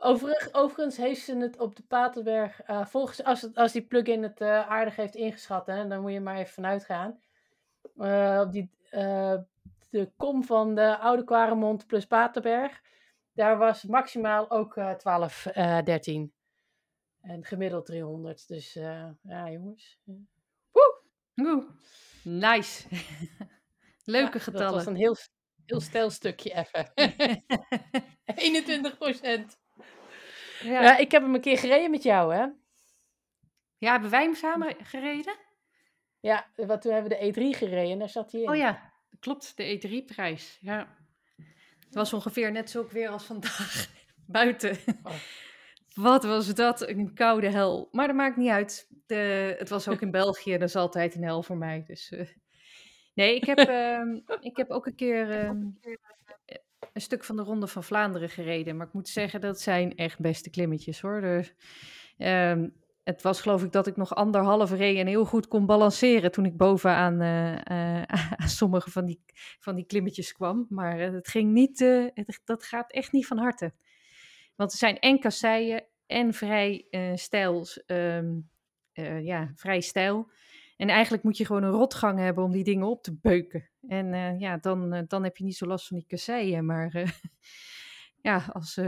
[0.01, 4.23] Overig, overigens heeft ze het op de Paterberg, eh, volgens, als, het, als die plugin
[4.23, 7.19] het eh, aardig heeft ingeschat, hè, dan moet je maar even vanuit gaan.
[7.97, 9.35] Eh, op die, eh,
[9.93, 12.81] de kom van de Oude Quaremont plus Paterberg,
[13.33, 16.33] daar was maximaal ook eh 12, eh 13.
[17.21, 18.47] En gemiddeld 300.
[18.47, 19.99] Dus eh, ja, jongens.
[21.35, 21.65] Oeh,
[22.23, 22.87] nice.
[24.05, 24.73] Leuke Ja, Dat getallen.
[24.73, 25.15] was een heel,
[25.65, 26.91] heel stijl stukje even.
[28.35, 29.57] 21 procent.
[30.61, 30.81] Ja.
[30.81, 32.45] Ja, ik heb hem een keer gereden met jou, hè?
[33.77, 35.35] ja, hebben wij hem samen gereden?
[36.19, 38.49] Ja, wat, toen hebben we de E3 gereden en daar zat hij in.
[38.49, 40.57] Oh ja, klopt, de E3-prijs.
[40.61, 40.95] Ja.
[41.85, 43.89] Het was ongeveer net zo ook weer als vandaag
[44.25, 44.77] buiten.
[45.03, 45.13] Oh.
[45.93, 47.89] Wat was dat een koude hel.
[47.91, 48.87] Maar dat maakt niet uit.
[49.05, 51.83] De, het was ook in België, dat is altijd een hel voor mij.
[51.87, 52.27] Dus, eh.
[53.13, 55.61] Nee, ik heb, ehm, ik heb ook een keer ehm,
[56.93, 58.77] een stuk van de Ronde van Vlaanderen gereden.
[58.77, 61.21] Maar ik moet zeggen, dat zijn echt beste klimmetjes hoor.
[61.21, 61.53] Dus,
[63.03, 66.45] het was geloof ik dat ik nog anderhalf reed en heel goed kon balanceren toen
[66.45, 68.03] ik bovenaan eh, eh,
[68.41, 69.23] aan sommige van die,
[69.59, 70.65] van die klimmetjes kwam.
[70.69, 71.85] Maar eh, het ging niet,
[72.43, 73.73] dat gaat echt niet van harte.
[74.55, 78.39] Want er zijn en kasseien en vrij stijls, ehm,
[78.93, 80.31] eh, ja, vrij stijl.
[80.77, 83.69] En eigenlijk moet je gewoon een rotgang hebben om die dingen op te beuken.
[83.87, 86.65] En ja, dan, dan heb je niet zo last van die kasseien.
[86.65, 87.19] Maar
[88.21, 88.79] ja, als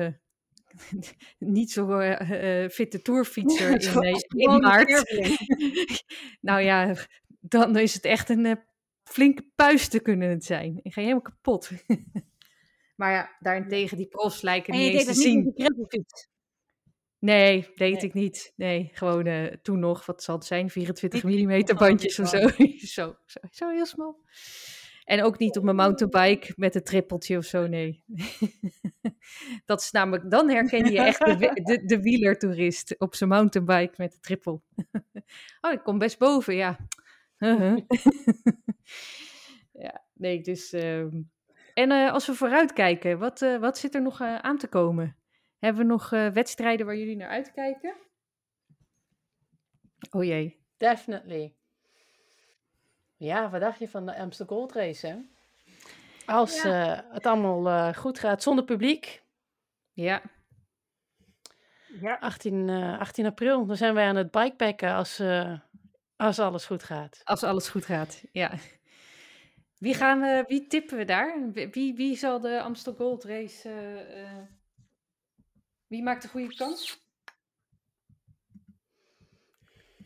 [1.39, 3.71] niet zo eh, eh, fitte tourfietser
[4.27, 5.15] in, eh, maart.
[6.41, 6.95] nou ja,
[7.39, 8.55] dan is het echt een eh,
[9.03, 10.79] flinke puist te kunnen het zijn.
[10.83, 11.69] Ik ga helemaal kapot.
[12.95, 15.53] maar ja, daarentegen, die profs lijken En niet eens te niet zien.
[17.19, 18.03] Nee, deed Nee.
[18.03, 18.53] ik niet.
[18.55, 22.37] Nee, gewoon eh, toen nog, wat zal het zijn, 24 Niet mm bandjes of zo.
[22.77, 23.39] zo, zo.
[23.51, 24.19] Zo heel smal.
[25.05, 28.03] En ook niet op mijn mountainbike met een trippeltje of zo, nee.
[29.65, 34.11] Dat is namelijk, dan herken je echt de, de, de wielertoerist op zijn mountainbike met
[34.11, 34.63] de trippel.
[35.61, 36.77] Oh, ik kom best boven, ja.
[39.73, 40.73] Ja, nee, dus...
[40.73, 41.21] ehm,
[41.73, 45.17] En eh, als we vooruitkijken, wat, eh, wat zit er nog eh, aan te komen?
[45.59, 47.95] Hebben we nog eh, wedstrijden waar jullie naar uitkijken?
[50.11, 50.59] Oh jee.
[50.77, 51.55] Definitely.
[53.17, 55.15] Ja, wat dacht je van de Amsterdam Gold Race, hè?
[56.25, 59.23] Als eh, het allemaal eh, goed gaat zonder publiek,
[59.93, 60.21] Ja,
[62.01, 62.17] Ja.
[62.19, 65.59] 18, eh, 18 april, dan zijn wij aan het bikepacken als, eh,
[66.15, 67.21] als alles goed gaat.
[67.23, 68.23] als alles goed gaat.
[68.31, 68.51] Ja.
[69.77, 71.51] Wie, gaan we, wie tippen we daar?
[71.51, 73.69] Wie, wie- zal de Amstel Gold Race...
[73.69, 74.43] eh, eh,
[75.87, 77.03] Wie maakt de goede kans?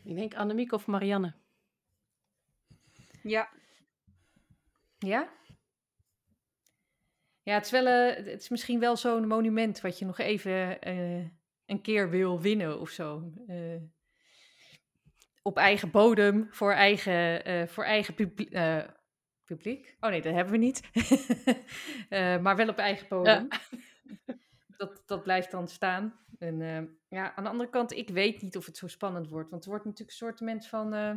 [0.04, 1.34] Ik denk Annemiek of Marianne.
[3.22, 3.48] Ja.
[4.98, 5.28] Ja?
[7.42, 10.80] Ja, het is, wel, eh, het is misschien wel zo'n monument wat je nog even
[10.80, 11.24] eh,
[11.66, 13.32] een keer wil winnen of zo.
[13.46, 13.82] Eh,
[15.42, 18.58] op eigen bodem, voor eigen, voor eigen publiek.
[19.44, 19.96] publiek?
[20.00, 20.80] Oh nee, dat hebben we niet.
[22.42, 23.48] Maar wel op eigen bodem.
[24.76, 26.20] Dat, dat blijft dan staan.
[26.38, 26.58] En
[27.08, 29.50] ja, aan de andere kant, ik weet niet of het zo spannend wordt.
[29.50, 31.14] Want het wordt natuurlijk een soort van eh,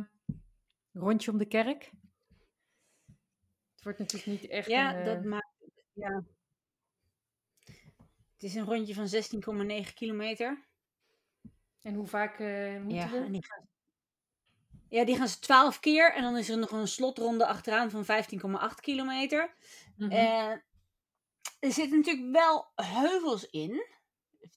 [1.00, 1.90] rondje om de kerk.
[3.74, 5.52] Het wordt natuurlijk niet echt Ja, een, eh, dat maakt.
[5.92, 6.24] Ja.
[8.32, 10.64] Het is een rondje van 16,9 kilometer.
[11.82, 13.30] En hoe vaak eh moeten Ja, we?
[13.30, 13.68] die gaan,
[14.88, 16.14] ja, die gaan ze 12 keer.
[16.14, 19.54] En dan is er nog een slotronde achteraan van 15,8 kilometer.
[19.98, 20.50] Eh,
[21.58, 23.86] er zitten natuurlijk wel heuvels in.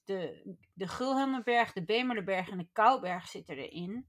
[0.04, 4.06] De, de Gulhammerberg, de Bemerderberg en de Kouberg zitten erin.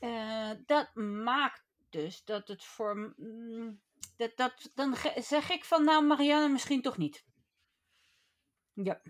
[0.00, 3.14] Eh, dat maakt dus dat het voor.
[3.16, 3.80] mm,
[4.16, 7.24] dat, dat, dan zeg ik van, nou, Marianne misschien toch niet.
[8.72, 9.00] Ja.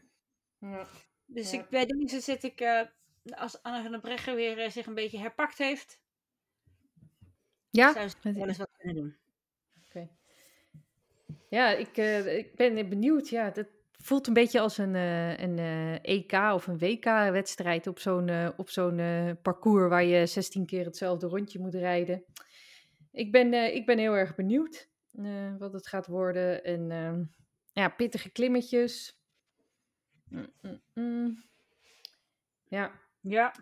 [0.59, 0.87] Ja.
[1.27, 1.61] Dus Ja.
[1.63, 2.83] ik, bij deze zit ik, eh,
[3.31, 6.01] als Anne van der Breggen weer eh, zich een beetje herpakt heeft,
[7.71, 9.17] Ja, zou ze met- wel eens wat kunnen doen.
[9.87, 10.09] Oké.
[11.51, 13.29] Ja, ik, eh, ik ben benieuwd.
[13.29, 13.67] Ja, dat
[14.03, 18.49] voelt een beetje als een, eh, een eh, EK of een WK-wedstrijd op zo'n eh,
[18.57, 19.01] op zo'n
[19.43, 22.25] parcours waar je 16 keer hetzelfde rondje moet rijden.
[23.13, 24.89] Ik ben, ik ben heel erg benieuwd
[25.59, 26.65] wat het gaat worden.
[26.65, 27.25] En ehm,
[27.73, 29.19] ja, pittige klimmetjes.
[30.29, 31.43] Mm, mm, mm.
[32.69, 33.55] Ja, Ja.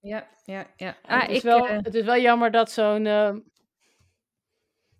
[0.00, 0.96] ja, ja, ja.
[1.02, 3.40] Ah, het, is ik, wel, het is wel jammer dat zo'n ehm,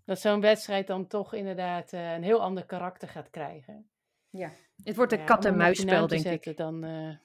[0.05, 3.89] dat zo'n wedstrijd dan toch inderdaad een heel ander karakter gaat krijgen.
[4.39, 6.43] Ja, het wordt een Ja, kat- en muisspel, denk ik.
[6.43, 7.17] zetten, Dan, eh,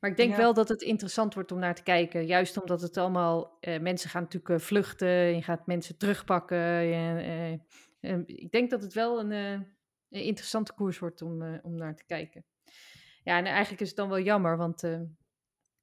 [0.00, 0.36] Maar ik denk Ja.
[0.36, 2.26] wel dat het interessant wordt om naar te kijken.
[2.26, 3.56] Juist omdat het allemaal...
[3.60, 5.08] eh, mensen gaan natuurlijk eh, vluchten.
[5.34, 6.58] Je gaat mensen terugpakken.
[6.58, 7.60] je,
[8.26, 9.50] ik denk dat het wel een, eh,
[10.08, 12.44] een interessante koers wordt om, eh, om naar te kijken.
[13.24, 14.56] Ja, en eigenlijk is het dan wel jammer.
[14.56, 15.00] Want eh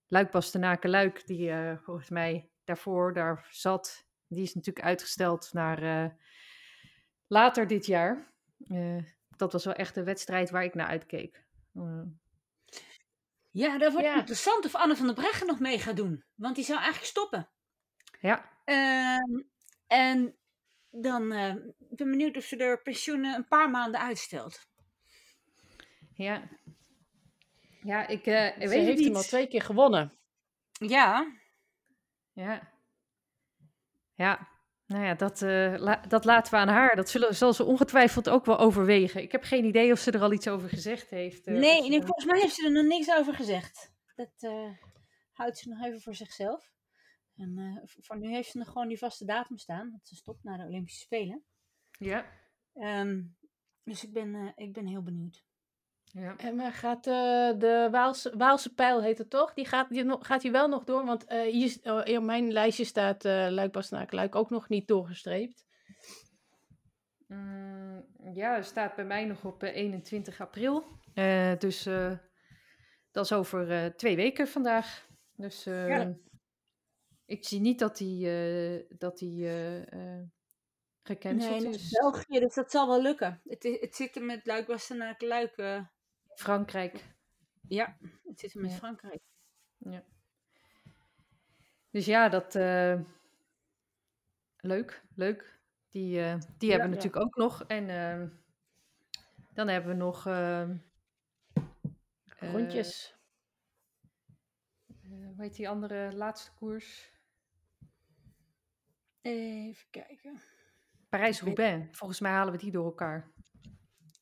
[0.07, 4.05] Luik Bastenaken Luik, die eh, volgens mij daarvoor daar zat...
[4.27, 6.09] Die is natuurlijk uitgesteld naar eh,
[7.27, 8.32] later dit jaar.
[8.67, 8.97] Eh,
[9.37, 11.45] dat was wel echt een wedstrijd waar ik naar uitkeek.
[11.73, 12.01] Eh,
[13.51, 14.15] Ja, dat wordt Ja.
[14.17, 16.23] interessant of Anne van der Breggen nog mee gaat doen.
[16.35, 17.49] Want die zou eigenlijk stoppen.
[18.21, 19.41] ja, Ehm,
[19.87, 20.37] en
[20.89, 21.55] dan eh,
[21.89, 24.67] ik ben benieuwd of ze er pensioenen een paar maanden uitstelt.
[26.13, 26.49] Ja.
[27.81, 29.07] Ja, ik ze weet heeft niet.
[29.07, 30.13] hem al twee keer gewonnen.
[30.71, 31.37] Ja,
[32.33, 32.71] Ja.
[34.15, 34.47] Ja.
[34.93, 36.95] Nou ja, dat, eh, la- dat laten we aan haar.
[36.95, 39.21] Dat zullen, zal ze ongetwijfeld ook wel overwegen.
[39.21, 41.43] Ik heb geen idee of ze er al iets over gezegd heeft.
[41.45, 43.91] eh, nee, nee, volgens mij heeft ze er nog niks over gezegd.
[44.15, 44.69] Dat eh,
[45.31, 46.71] houdt ze nog even voor zichzelf.
[47.35, 49.91] En voor nu heeft ze nog gewoon die vaste datum staan.
[49.91, 51.43] Dat ze stopt na de Olympische Spelen.
[51.99, 52.25] Ja.
[52.73, 53.21] Ehm,
[53.83, 55.43] dus ik ben, ik ben heel benieuwd.
[56.13, 56.37] Ja.
[56.37, 57.13] En maar gaat eh,
[57.59, 59.53] de Waalse, Waalse pijl, heet het toch?
[59.53, 61.05] Die gaat, die, nog- gaat die wel nog door?
[61.05, 65.65] Want eh, hier, oh, in mijn lijstje staat eh Luik Luik ook nog niet doorgestreept.
[67.27, 70.85] Mm, ja, staat bij mij nog op eh, 21 april.
[71.13, 72.11] Eh, dus eh,
[73.11, 75.07] dat is over eh, twee weken vandaag.
[75.35, 76.13] Dus eh, Ja.
[77.25, 80.21] ik zie niet dat die, eh, dat die eh, eh,
[81.03, 81.89] gecanceld Nee, is.
[81.89, 83.41] België, dus dat zal wel lukken.
[83.43, 84.67] Het, het zit er met Luik
[85.21, 85.55] Luik.
[86.35, 87.03] Frankrijk.
[87.67, 88.77] ja, het zit met Ja.
[88.77, 89.21] Frankrijk.
[89.77, 90.03] Ja.
[91.89, 92.55] Dus ja, dat.
[92.55, 92.99] eh,
[94.57, 95.59] leuk, leuk.
[95.89, 97.01] Die, eh, die hebben we Ja.
[97.03, 97.63] natuurlijk ook nog.
[97.63, 98.27] En ehm,
[99.53, 100.25] dan hebben we nog.
[100.27, 100.77] ehm,
[102.39, 103.17] eh, Rondjes.
[105.07, 107.11] hoe heet die andere laatste koers?
[109.21, 110.41] Even kijken.
[111.09, 111.97] Parijs-Roubaix.
[111.97, 113.31] Volgens mij halen we die door elkaar.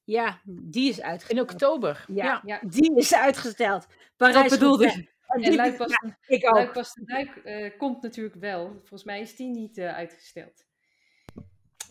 [0.03, 1.39] Ja, die is uitgesteld.
[1.39, 2.05] In oktober.
[2.07, 2.41] Ja, ja.
[2.45, 2.59] Ja.
[2.69, 3.87] die is uitgesteld.
[4.17, 5.09] Parijs Dat bedoelde ik.
[5.27, 6.75] En Luik ook.
[7.05, 8.67] Luik eh, komt natuurlijk wel.
[8.79, 10.65] Volgens mij is die niet eh, uitgesteld.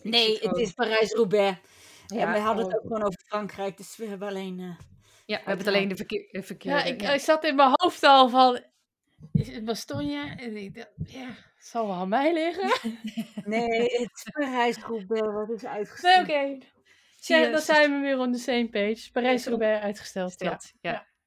[0.03, 1.59] Ik Nee, het is Parijs-Roubaix.
[2.07, 2.79] Ja, en we hadden het oh.
[2.79, 4.59] ook gewoon over Frankrijk, dus we hebben alleen...
[4.59, 4.75] eh, Ja,
[5.25, 6.77] we hebben het alleen de verkeer, verkeerde.
[6.77, 7.13] Ja, ik, ja.
[7.13, 8.59] ik zat in mijn hoofd al van.
[9.33, 10.35] Is het Bastogne?
[10.37, 12.91] En ik dacht, ja, het zal wel aan mij liggen.
[13.45, 16.27] Nee, het is Parijs-Roubaix wat is Nee, uitgesteld.
[16.29, 16.57] oké.
[16.57, 16.63] Zie
[17.27, 19.11] Ja, dan zijn we weer on the same page.
[19.11, 20.35] Parijs-Roubaix uitgesteld.
[20.37, 20.57] Ja.
[20.59, 20.73] Stelt,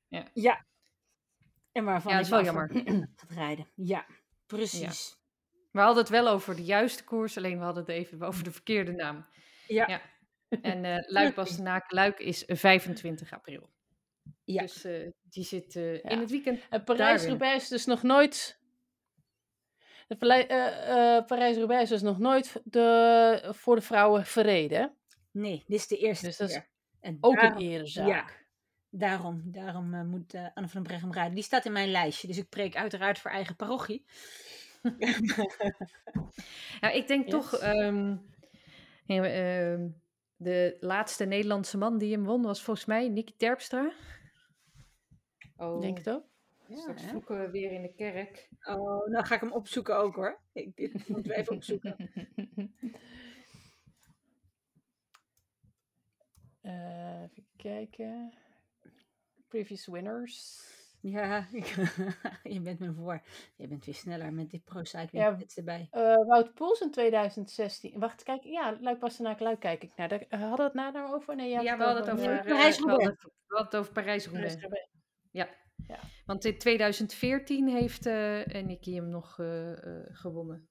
[0.09, 0.31] ja.
[0.33, 0.67] Ja.
[1.73, 2.71] En waarvan Ja, ik is wel jammer.
[3.17, 3.67] gaat rijden.
[3.75, 4.07] Ja,
[4.47, 5.17] precies.
[5.71, 8.51] We hadden het wel over de juiste koers, alleen we hadden het even over de
[8.53, 9.27] verkeerde naam.
[9.67, 9.87] Ja.
[9.89, 10.01] Ja.
[10.63, 11.37] En eh Luik
[11.89, 13.71] Luik is 25 april.
[14.45, 14.63] Ja.
[14.63, 16.09] Dus eh, die zit eh, Ja.
[16.11, 16.61] in het weekend.
[16.71, 18.61] En Parijs-Roubaix is dus nog nooit...
[20.09, 24.97] de eh, eh, Parijs-Roubaix is dus nog nooit de, voor de vrouwen verreden.
[25.35, 26.67] Nee, dit is de eerste Dus dat is keer.
[27.01, 28.09] En Ook daarom- een erezaak.
[28.09, 28.27] Ja,
[28.91, 31.35] daarom, daarom eh, moet eh, Anne van den Breggen rijden.
[31.35, 34.05] Die staat in mijn lijstje, dus ik preek uiteraard voor eigen parochie.
[36.81, 37.33] Ja, ik denk Yes.
[37.33, 37.53] toch.
[37.61, 38.17] ehm,
[40.37, 43.93] de laatste Nederlandse man die hem won was volgens mij Nicky Terpstra.
[45.57, 46.25] Oh, Denk het ook.
[46.75, 47.09] straks hè?
[47.09, 48.49] vloeken we weer in de kerk.
[48.63, 50.41] Oh, nou ga ik hem opzoeken ook hoor.
[50.53, 51.97] Ik, dit moeten we even opzoeken.
[56.65, 58.33] Eh, even kijken.
[59.49, 60.63] Previous winners.
[61.01, 61.47] Ja,
[62.43, 63.23] je bent me voor.
[63.57, 65.39] Je bent weer sneller met dit pro-cycling Ja.
[65.55, 65.89] erbij.
[65.91, 67.99] Eh Wout Poels in 2016.
[67.99, 68.45] Wacht, kijk.
[68.45, 70.09] Ja, Luik Bastenaak Luik kijk ik naar.
[70.09, 71.37] Daar, eh, hadden we het na nou over?
[71.37, 73.23] Nee, Ja, we hadden het over, over, Parijs-Roubaix.
[73.23, 74.57] we hadden het- over Parijs-Roubaix.
[75.31, 75.49] Ja.
[75.87, 75.99] Ja.
[76.27, 80.69] Want in 2014 heeft eh Nicky hem nog eh, eh, gewonnen.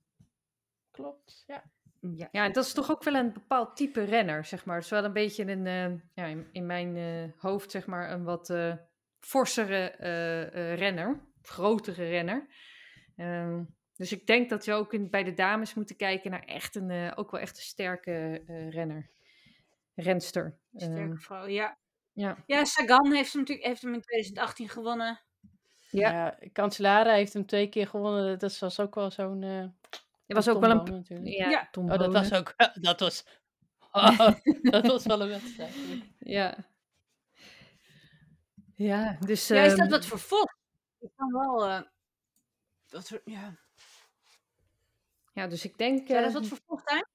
[0.91, 1.63] Klopt, ja.
[2.11, 2.27] Ja.
[2.31, 4.75] Ja, en dat is toch ook wel een bepaald type renner, zeg maar.
[4.75, 8.11] Het is wel een beetje een, eh, ja, in, in mijn eh, hoofd, zeg maar,
[8.11, 8.73] een wat eh
[9.19, 11.21] forsere eh, eh, renner.
[11.41, 12.47] Grotere renner.
[13.15, 13.63] Ehm,
[13.95, 16.89] dus ik denk dat we ook in, bij de dames moeten kijken naar echt een,
[16.89, 19.09] eh, ook wel echt een sterke eh, renner.
[19.95, 20.57] Renster.
[20.75, 21.77] Sterke Ehm, vrouw, ja.
[22.13, 22.37] ja.
[22.45, 25.21] Ja, Sagan heeft hem natuurlijk heeft hem in 2018 gewonnen.
[25.89, 26.11] Ja.
[26.11, 28.39] Ja, Cancellara heeft hem twee keer gewonnen.
[28.39, 29.73] Dat was ook wel zo'n...
[30.25, 30.83] Het was ook wel een...
[30.83, 31.27] Natuurlijk.
[31.27, 31.67] Ja, Ja.
[31.71, 32.13] Tom Oh, dat Bonen.
[32.29, 32.53] was ook...
[32.81, 33.25] Dat was...
[33.95, 34.29] Oh,
[34.61, 35.73] dat was wel een wedstrijd.
[36.19, 36.57] Ja.
[38.75, 39.47] Ja, dus...
[39.47, 40.55] ja, is dat ehm, wat voor Vos?
[40.99, 41.65] Ik kan wel...
[41.67, 41.81] eh,
[42.87, 43.57] voor, ja.
[45.33, 46.07] Ja, dus ik denk...
[46.07, 47.07] Zou dat eh, wat voor Vos zijn?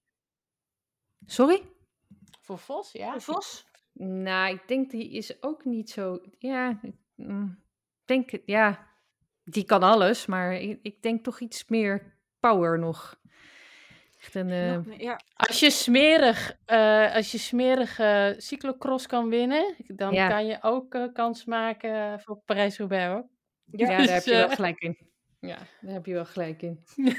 [1.27, 1.63] Sorry?
[2.41, 3.11] Voor Vos, ja.
[3.13, 3.67] Voor Vos?
[3.93, 6.21] Nou, ik denk die is ook niet zo.
[6.39, 7.63] Ja, ik mm,
[8.05, 8.31] denk.
[8.47, 8.89] Ja,
[9.45, 13.17] die kan alles, maar ik, ik denk toch iets meer power nog.
[14.21, 14.51] Echt een.
[14.51, 15.21] eh, Nog meer, ja.
[15.37, 20.29] Als je smerig, eh, als je smerig eh, cyclocross kan winnen, dan Ja.
[20.29, 23.27] kan je ook eh, kans maken voor Parijs-Roubaix hoor.
[23.89, 24.99] ja, dus, daar heb je wel eh, gelijk in.
[25.41, 26.85] Ja, daar heb je wel gelijk in.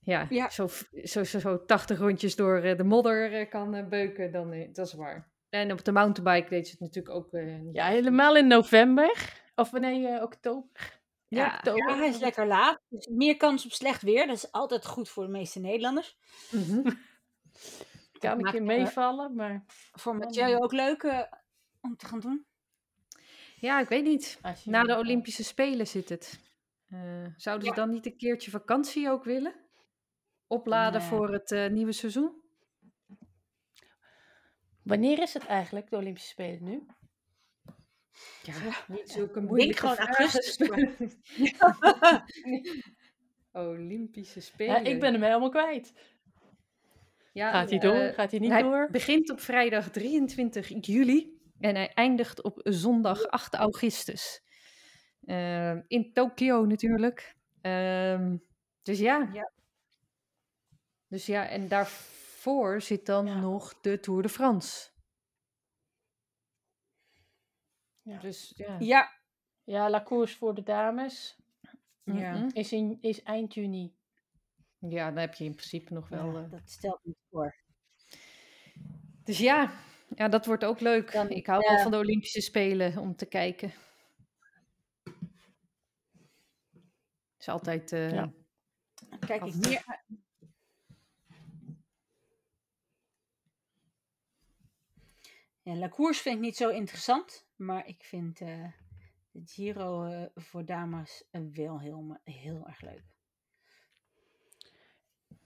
[0.00, 0.48] ja, Ja.
[0.50, 0.68] Zo,
[1.02, 4.68] zo, zo, zo 80 rondjes door eh, de modder eh, kan eh, beuken, dan eh,
[4.72, 5.32] dat is waar.
[5.48, 7.32] En op de mountainbike deed ze het natuurlijk ook.
[7.32, 7.72] eh.
[7.72, 9.32] Ja, helemaal in november.
[9.54, 11.00] Of nee, eh, oktober.
[11.34, 11.88] Ja, Ja, oktober.
[11.88, 12.80] ja, hij is lekker laat.
[12.88, 14.26] Dus meer kans op slecht weer.
[14.26, 16.16] Dat is altijd goed voor de meeste Nederlanders.
[16.50, 16.82] Mhm.
[18.18, 21.20] kan een maakt, keer eh, meevallen, maar Voor Mathieu ook leuk eh,
[21.80, 22.46] om te gaan doen.
[23.56, 24.38] ja, ik weet niet.
[24.64, 24.96] je Na de wil.
[24.98, 26.40] Olympische Spelen zit het.
[26.88, 29.54] Eh, zouden ze dan niet een keertje vakantie ook willen?
[30.46, 31.08] Opladen Nee.
[31.08, 32.42] voor het eh, nieuwe seizoen?
[34.82, 36.86] Wanneer is het eigenlijk, de Olympische Spelen nu?
[38.42, 38.52] Ja,
[38.88, 40.16] niet zulke denk moeilijke gewoon vragen.
[40.16, 40.56] augustus,
[43.52, 44.84] Olympische Ja, Spelen.
[44.84, 45.92] ik ben hem helemaal kwijt.
[47.32, 48.12] Ja, Gaat hij eh, door?
[48.14, 48.88] Gaat hij niet hij door?
[48.90, 54.42] begint op vrijdag 23 juli en hij eindigt op zondag 8 augustus.
[55.20, 57.34] Eh, in Tokio natuurlijk.
[57.60, 58.36] Ehm,
[58.82, 59.28] dus ja.
[59.32, 59.52] Ja.
[61.08, 63.40] Dus ja, en daarvoor zit dan Ja.
[63.40, 64.90] nog de Tour de France.
[68.04, 68.18] Ja.
[68.18, 68.76] Dus ja.
[68.78, 69.12] Ja,
[69.64, 71.36] Ja, La Course voor de dames
[72.02, 72.48] Ja.
[72.52, 73.94] Is, in, is eind juni.
[74.78, 76.32] Ja, dan heb je in principe nog wel.
[76.32, 77.54] ja, eh, dat stelt niet voor.
[79.24, 79.72] Dus ja,
[80.14, 81.12] ja, dat wordt ook leuk.
[81.12, 83.72] Dan, ik hou wel van de Olympische Spelen om te kijken.
[87.38, 87.92] is altijd.
[87.92, 88.24] eh,
[89.20, 90.02] kijk ik meer.
[95.64, 98.72] Ja, La Course vind ik niet zo interessant, maar ik vind eh,
[99.30, 103.02] de Giro eh, voor dames eh, wel heel, heel erg leuk.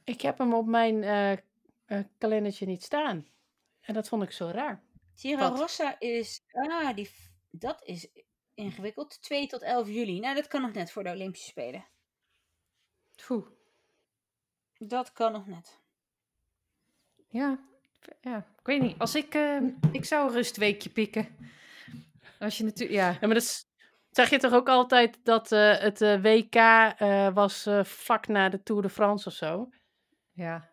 [0.04, 1.02] Ik heb hem op mijn
[1.86, 3.28] eh, kalendertje niet staan.
[3.80, 4.82] En dat vond ik zo raar.
[5.14, 5.58] Giro Wat?
[5.58, 7.10] Rossa is, ah, die,
[7.50, 8.08] dat is
[8.54, 9.22] ingewikkeld.
[9.22, 10.20] 2 tot 11 juli.
[10.20, 11.86] Nou, dat kan nog net voor de Olympische Spelen.
[13.26, 13.46] Poeh.
[14.78, 15.80] Dat kan nog net.
[17.28, 17.60] Ja,
[18.20, 18.98] ja, ik weet niet.
[18.98, 19.60] Als ik, eh,
[19.92, 21.28] ik zou een rustweekje pikken.
[22.38, 23.66] Als je natuurlijk, ja, Ja, maar dat is-
[24.30, 28.62] je toch ook altijd dat eh, het eh, WK eh, was eh, vlak na de
[28.62, 29.68] Tour de France of zo?
[30.32, 30.70] ja,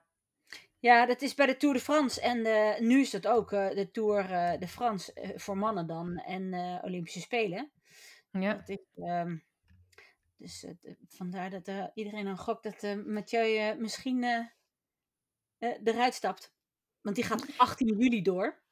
[0.79, 2.21] Ja, dat is bij de Tour de France.
[2.21, 6.17] En eh, nu is dat ook eh, de Tour eh, de France voor mannen dan.
[6.17, 7.71] En eh, Olympische Spelen.
[8.31, 9.37] ja, Dat is, ehm,
[10.37, 10.65] dus
[11.07, 14.23] vandaar dat iedereen dan gokt dat Mathieu misschien
[15.59, 16.53] eruit stapt.
[17.05, 18.63] Want die gaat 18 juli door.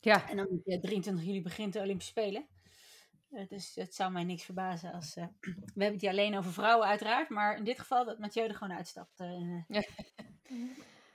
[0.00, 2.46] Ja, En dan ja, 23 juli begint de Olympische Spelen.
[3.30, 5.16] Eh, dus het zou mij niks verbazen als...
[5.16, 5.52] eh, we
[5.82, 7.28] hebben het hier alleen over vrouwen uiteraard.
[7.28, 9.20] Maar in dit geval dat Mathieu er gewoon uitstapt.
[9.20, 9.82] eh,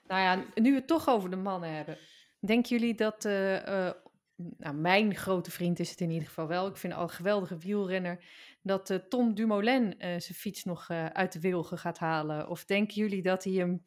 [0.07, 1.97] nou ja, nu we het toch over de mannen hebben.
[2.39, 3.23] Denken jullie dat...
[3.23, 6.67] nou, mijn grote vriend is het in ieder geval wel.
[6.67, 8.23] Ik vind al een geweldige wielrenner.
[8.61, 12.49] Dat Tom Dumoulin zijn fiets nog uit de wilgen gaat halen.
[12.49, 13.83] Of denken jullie dat hij hem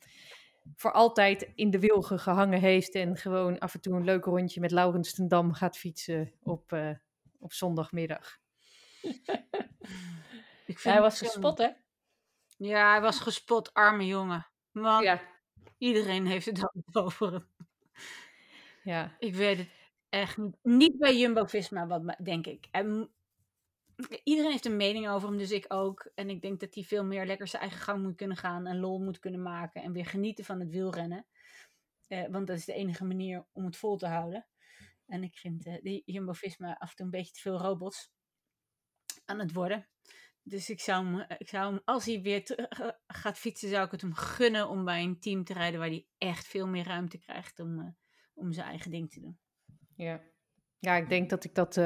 [0.76, 2.94] voor altijd in de wilgen gehangen heeft...
[2.94, 6.72] en gewoon af en toe een leuk rondje met Laurens ten Dam gaat fietsen op,
[6.72, 6.90] eh,
[7.38, 8.38] op zondagmiddag?
[10.66, 11.68] ik vind Hij was zo- gespot, hè?
[12.56, 14.46] Ja, hij was gespot, arme jongen.
[14.70, 15.20] Man, Ja,
[15.78, 16.72] iedereen heeft het dan
[17.04, 17.46] over hem.
[18.82, 19.16] ja.
[19.18, 19.68] Ik weet het
[20.08, 20.56] echt niet.
[20.62, 22.68] Niet bij Jumbo-Visma, wat me- denk ik.
[22.84, 23.08] Mo-
[24.24, 26.10] iedereen heeft een mening over hem, dus ik ook.
[26.14, 28.78] En ik denk dat hij veel meer lekker zijn eigen gang moet kunnen gaan en
[28.78, 31.26] lol moet kunnen maken en weer genieten van het wielrennen.
[32.06, 34.46] Eh, want dat is de enige manier om het vol te houden.
[35.06, 38.10] En ik vind eh die Jumbo-Visma af en toe een beetje te veel robots
[39.24, 39.88] aan het worden.
[40.42, 43.84] Dus ik zou hem, ik zou hem als hij weer terug eh, gaat fietsen, zou
[43.84, 46.84] ik het hem gunnen om bij een team te rijden waar hij echt veel meer
[46.84, 47.96] ruimte krijgt om,
[48.34, 49.38] om zijn eigen ding te doen.
[49.96, 50.22] Ja,
[50.78, 51.76] ja ik denk dat ik dat.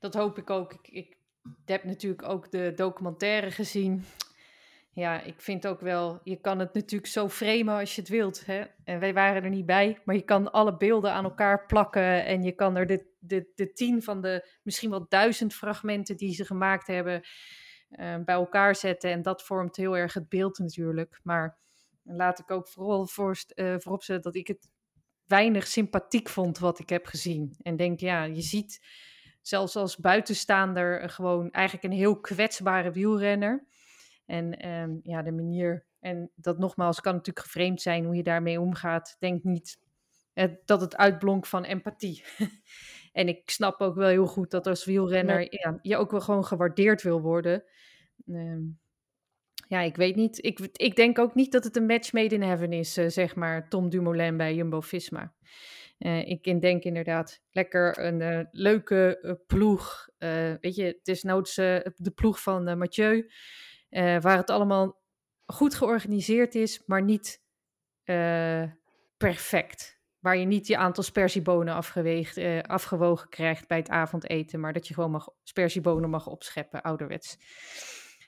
[0.00, 0.72] Dat hoop ik ook.
[0.72, 1.16] Ik, ik
[1.64, 4.04] heb natuurlijk ook de documentaire gezien.
[4.92, 6.20] Ja, ik vind ook wel.
[6.24, 8.46] Je kan het natuurlijk zo framen als je het wilt.
[8.46, 8.64] Hè?
[8.84, 9.98] En wij waren er niet bij.
[10.04, 12.24] Maar je kan alle beelden aan elkaar plakken.
[12.24, 16.34] En je kan er de, de, de tien van de misschien wel duizend fragmenten die
[16.34, 17.22] ze gemaakt hebben.
[17.90, 19.10] eh, bij elkaar zetten.
[19.10, 21.20] En dat vormt heel erg het beeld natuurlijk.
[21.22, 21.58] Maar
[22.02, 24.70] laat ik ook vooral voorst, eh, vooropstellen dat ik het
[25.26, 27.54] weinig sympathiek vond wat ik heb gezien.
[27.62, 28.80] En denk, ja, je ziet
[29.50, 33.66] zelfs als buitenstaander gewoon eigenlijk een heel kwetsbare wielrenner.
[34.26, 38.60] En ehm, ja, de manier, en dat nogmaals kan natuurlijk geframed zijn hoe je daarmee
[38.60, 39.16] omgaat.
[39.18, 39.78] Denk niet
[40.32, 42.24] eh, dat het uitblonk van empathie.
[43.12, 46.44] en ik snap ook wel heel goed dat als wielrenner ja, je ook wel gewoon
[46.44, 47.64] gewaardeerd wil worden.
[48.26, 48.62] Ehm,
[49.68, 50.44] ja, ik weet niet.
[50.44, 53.34] Ik, ik denk ook niet dat het een match made in heaven is, eh, zeg
[53.34, 55.34] maar, Tom Dumoulin bij Jumbo-Visma.
[56.00, 60.08] Eh, ik denk inderdaad lekker een eh, leuke eh, ploeg.
[60.60, 63.30] Weet je, het is noods de ploeg van Mathieu,
[63.90, 65.00] waar het allemaal
[65.46, 67.42] goed georganiseerd is, maar niet
[69.16, 70.00] perfect.
[70.18, 74.94] Waar je niet je aantal spersiebonen afgeweegd, afgewogen krijgt bij het avondeten, maar dat je
[74.94, 77.36] gewoon mag, spersiebonen mag opscheppen, ouderwets.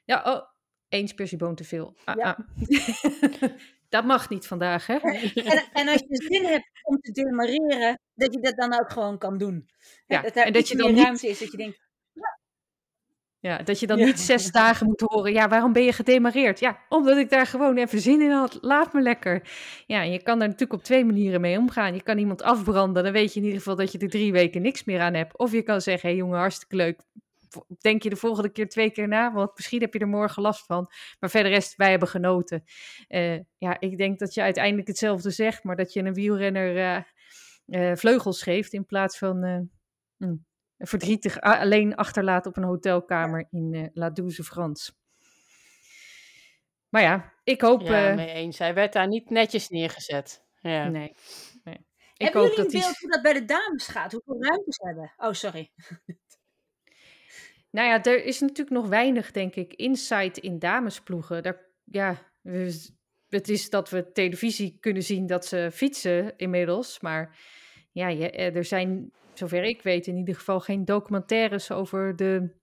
[0.05, 0.43] Ja, oh,
[0.89, 1.97] één spersieboon te veel.
[2.05, 2.39] Ah, Ja.
[2.39, 3.51] ah.
[3.93, 4.95] dat mag niet vandaag, hè?
[4.97, 9.19] En, en als je zin hebt om te demareren, dat je dat dan ook gewoon
[9.19, 9.69] kan doen.
[10.07, 11.81] Ja, dat er en dat je dan niet- ruimte is, dat je denkt,
[13.41, 14.05] Ja, dat je dan Ja.
[14.05, 15.33] niet zes dagen moet horen.
[15.33, 16.61] Ja, waarom ben je gedemareerd?
[16.61, 18.59] Ja, omdat ik daar gewoon even zin in had.
[18.61, 19.49] Laat me lekker.
[19.87, 21.95] Ja, je kan er natuurlijk op twee manieren mee omgaan.
[21.95, 24.63] Je kan iemand afbranden, dan weet je in ieder geval dat je er drie weken
[24.63, 25.39] niks meer aan hebt.
[25.39, 27.01] Of je kan zeggen, hé hey jongen, hartstikke leuk.
[27.81, 30.67] Denk je de volgende keer twee keer na, want misschien heb je er morgen last
[30.67, 30.91] van.
[31.21, 32.65] Maar verder rest, wij hebben genoten.
[33.09, 37.91] Eh, ja, ik denk dat je uiteindelijk hetzelfde zegt, maar dat je een wielrenner eh,
[37.91, 39.43] eh, vleugels geeft in plaats van...
[39.45, 39.59] eh,
[40.17, 40.35] hm,
[40.85, 44.93] verdrietig alleen achterlaten op een hotelkamer in eh, La Douze France.
[46.89, 47.81] Maar ja, ik hoop.
[47.81, 48.59] Ja, mee eens.
[48.59, 50.45] Hij werd daar niet netjes neergezet.
[50.61, 50.89] Ja.
[50.89, 51.15] nee,
[51.65, 51.87] nee.
[52.17, 52.89] Ik hebben hoop jullie dat een hij.
[52.89, 54.13] beeld hoe dat bij de dames gaat?
[54.13, 55.13] Hoeveel ruimtes ze hebben?
[55.17, 55.71] Oh, sorry.
[57.73, 61.43] Nou ja, er is natuurlijk nog weinig, denk ik, insight in damesploegen.
[61.43, 62.33] Daar, ja,
[63.29, 67.01] het is dat we televisie kunnen zien dat ze fietsen inmiddels.
[67.01, 67.39] Maar
[67.93, 72.61] ja, eh, er zijn, zover ik weet, in ieder geval geen documentaires over de.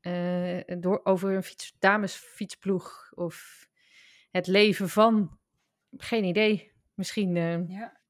[0.00, 3.66] eh, door, over een fiets, damesfietsploeg of
[4.30, 5.38] het leven van.
[5.96, 6.72] Geen idee.
[6.94, 7.36] Misschien.
[7.36, 8.00] eh, Ja.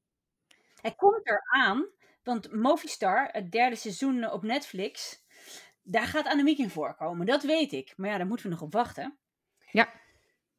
[0.81, 1.87] Hij komt eraan,
[2.23, 5.22] want Movistar, het derde seizoen op Netflix,
[5.83, 7.27] daar gaat Annemiek in voorkomen.
[7.27, 7.93] Dat weet ik.
[7.97, 9.19] Maar ja, daar moeten we nog op wachten.
[9.71, 9.93] Ja.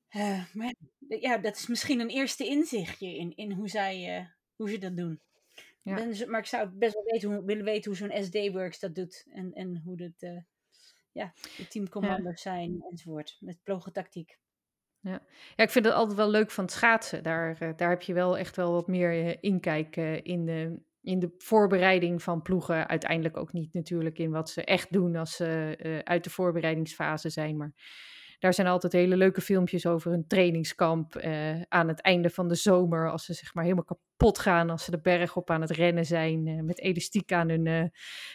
[0.09, 0.73] Eh, maar
[1.07, 4.77] ja, ja, dat is misschien een eerste inzichtje in, in hoe, zij, eh, hoe ze
[4.77, 5.21] dat doen.
[5.81, 5.95] Ja.
[5.95, 9.25] Ben maar ik zou best wel weten hoe, willen weten hoe zo'n SD-Works dat doet.
[9.31, 10.41] En, en hoe dat, eh,
[11.11, 13.37] ja, de teamcommando's zijn enzovoort.
[13.39, 14.37] Met plogentactiek.
[14.99, 15.21] Ja,
[15.55, 17.23] ik vind het altijd wel leuk van het schaatsen.
[17.23, 22.23] Daar, daar heb je wel echt wel wat meer inkijk in, de, in de voorbereiding
[22.23, 22.87] van ploegen.
[22.87, 27.29] Uiteindelijk ook niet natuurlijk in wat ze echt doen als ze eh, uit de voorbereidingsfase
[27.29, 27.57] zijn.
[27.57, 27.73] Maar
[28.39, 32.55] daar zijn altijd hele leuke filmpjes over een trainingskamp eh, aan het einde van de
[32.55, 33.11] zomer.
[33.11, 36.05] Als ze zeg maar helemaal kapot gaan als ze de berg op aan het rennen
[36.05, 36.47] zijn.
[36.47, 37.91] eh, met elastiek aan hun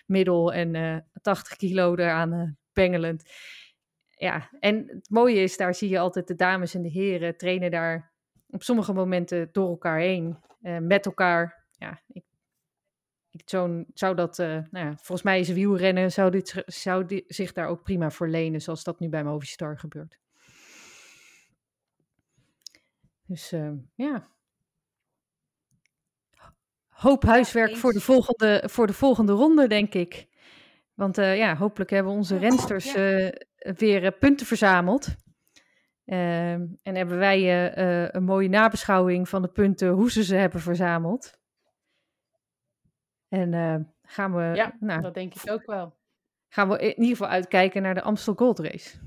[0.07, 3.31] middel en eh 80 kilo eraan bengelend
[4.21, 7.71] ja, en het mooie is, daar zie je altijd de dames en de heren trainen
[7.71, 8.13] daar
[8.51, 10.39] op sommige momenten door elkaar heen,
[10.81, 11.67] met elkaar.
[11.71, 12.25] Ja, ik,
[13.41, 17.53] ik zo'n, zou dat, eh, nou ja, volgens mij is wielrennen, zou, dit, zou zich
[17.53, 20.19] daar ook prima voor lenen, zoals dat nu bij Movistar gebeurt.
[23.29, 24.29] Dus eh, ja.
[26.89, 30.29] Hoop huiswerk voor de, volgende, voor de volgende ronde, denk ik.
[30.95, 33.29] Want eh, ja, hopelijk hebben onze rensters eh,
[33.59, 35.09] weer punten verzameld.
[36.05, 37.75] Ehm, en hebben wij
[38.15, 41.39] een mooie nabeschouwing van de punten, hoe ze ze hebben verzameld.
[43.29, 45.97] En eh, gaan, we, Ja, nou, Dat denk ik ook wel.
[46.49, 48.99] gaan we in ieder geval uitkijken naar de Amstel Gold Race.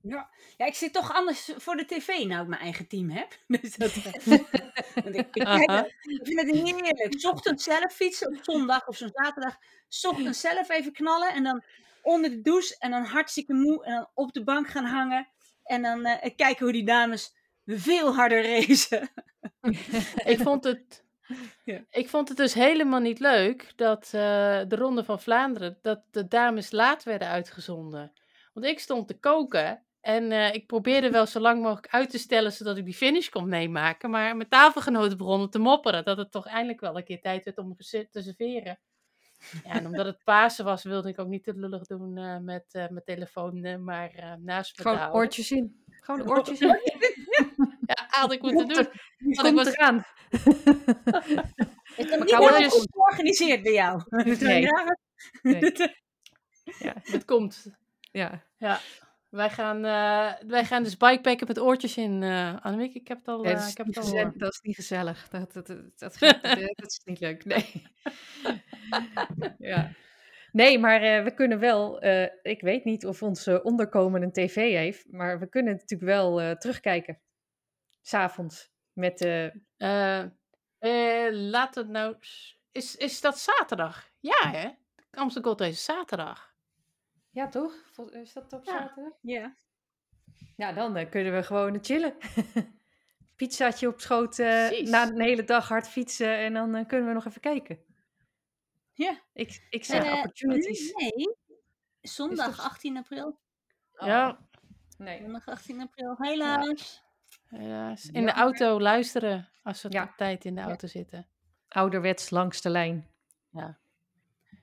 [0.00, 0.30] Ja.
[0.56, 3.38] ja, ik zit toch anders voor de tv nou ik mijn eigen team heb.
[3.60, 4.12] Dus dat, eh,
[5.04, 5.84] want ik, ik, kijk- Aha.
[5.84, 7.14] ik vind het heerlijk.
[7.20, 9.56] 's Ochtends zelf fietsen op zondag of zo'n zaterdag.
[9.88, 11.62] 's Ochtends zelf even knallen en dan
[12.02, 15.28] onder de douche en dan hartstikke moe en dan op de bank gaan hangen.
[15.62, 17.34] En dan eh, kijken hoe die dames
[17.66, 19.08] veel harder racen.
[20.24, 21.03] Ik vond het.
[21.64, 21.84] Ja.
[21.90, 24.10] Ik vond het dus helemaal niet leuk dat eh,
[24.68, 28.12] de Ronde van Vlaanderen, dat de dames laat werden uitgezonden.
[28.52, 32.18] Want ik stond te koken en eh, ik probeerde wel zo lang mogelijk uit te
[32.18, 34.10] stellen zodat ik die finish kon meemaken.
[34.10, 37.58] Maar mijn tafelgenoten begonnen te mopperen dat het toch eindelijk wel een keer tijd werd
[37.58, 38.78] om te serveren.
[39.64, 42.64] Ja, en omdat het Pasen was, wilde ik ook niet te lullig doen eh, met
[42.72, 45.84] mijn telefoon maar naast me Gewoon oortjes in.
[46.00, 46.78] Gewoon oortjes in.
[47.86, 48.76] Ja, had ik moeten doen.
[48.76, 50.04] er- ik Komt was, eraan.
[51.96, 52.34] Ik heb niet
[52.92, 54.02] georganiseerd bij jou.
[54.40, 54.60] Nee.
[54.62, 54.96] Ja,
[55.42, 55.72] Nee.
[56.86, 57.66] ja, het komt.
[58.12, 58.42] Ja.
[58.58, 58.78] Ja,
[59.30, 62.94] wij gaan, eh, wij gaan dus bikepacken met oortjes in, eh Annemiek.
[62.94, 64.52] Ik heb het al, Ja, eh, dat, is ik heb niet het al gezellig, dat
[64.52, 65.28] is niet gezellig.
[65.28, 67.44] Dat, dat, dat, dat, gaat- dat, dat is niet leuk.
[67.44, 67.82] Nee.
[69.58, 69.90] ja.
[70.52, 72.00] Nee, maar eh, we kunnen wel.
[72.00, 75.04] eh, ik weet niet of onze onderkomen een tv heeft.
[75.10, 77.18] Maar we kunnen natuurlijk wel eh, terugkijken.
[78.08, 78.70] S'avonds.
[78.92, 79.20] Met.
[79.20, 80.20] Eh,
[80.78, 82.16] eh, laat het nou...
[82.72, 84.10] Is, is dat zaterdag?
[84.20, 84.68] Ja, hè?
[85.10, 86.54] Amsterdam Gold Race is zaterdag.
[87.30, 87.74] ja, toch?
[88.12, 88.72] Is dat op Ja.
[88.72, 89.12] zaterdag?
[89.20, 89.54] ja.
[90.56, 92.14] Ja, dan eh, kunnen we gewoon chillen.
[93.36, 94.36] Pizzaatje op schoot.
[94.38, 96.36] na een hele dag hard fietsen.
[96.38, 97.78] En dan kunnen we nog even kijken.
[98.92, 99.20] Ja.
[99.32, 100.92] Ik, ik zeg opportunities.
[100.92, 101.36] Nee,
[102.00, 103.38] zondag Is dat- 18 april.
[103.98, 104.38] Ja,
[104.98, 105.20] Nee.
[105.20, 107.03] Zondag 18 april, helaas.
[107.48, 108.10] Helaas.
[108.10, 110.02] In de auto luisteren als we Ja.
[110.02, 111.28] op tijd in de auto zitten.
[111.68, 113.08] Ouderwets langs de lijn.
[113.50, 113.78] Ja.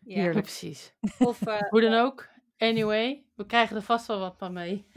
[0.05, 0.45] Heerlijk.
[0.45, 0.93] Precies.
[1.19, 2.29] Of eh, Hoe dan ook.
[2.57, 4.87] Anyway, we krijgen er vast wel wat van mee.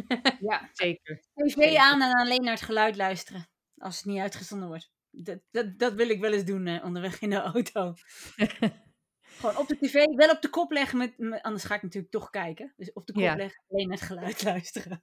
[0.40, 1.22] ja, Zeker.
[1.34, 3.46] tv aan en alleen naar het geluid luisteren.
[3.78, 4.92] Als het niet uitgezonden wordt.
[5.10, 7.94] Dat, dat, dat wil ik wel eens doen eh, onderweg in de auto.
[9.38, 12.12] Gewoon op de tv, wel op de kop leggen, met, met- anders ga ik natuurlijk
[12.12, 12.72] toch kijken.
[12.76, 13.36] Dus op de kop Ja.
[13.36, 15.02] leggen, alleen naar het geluid luisteren.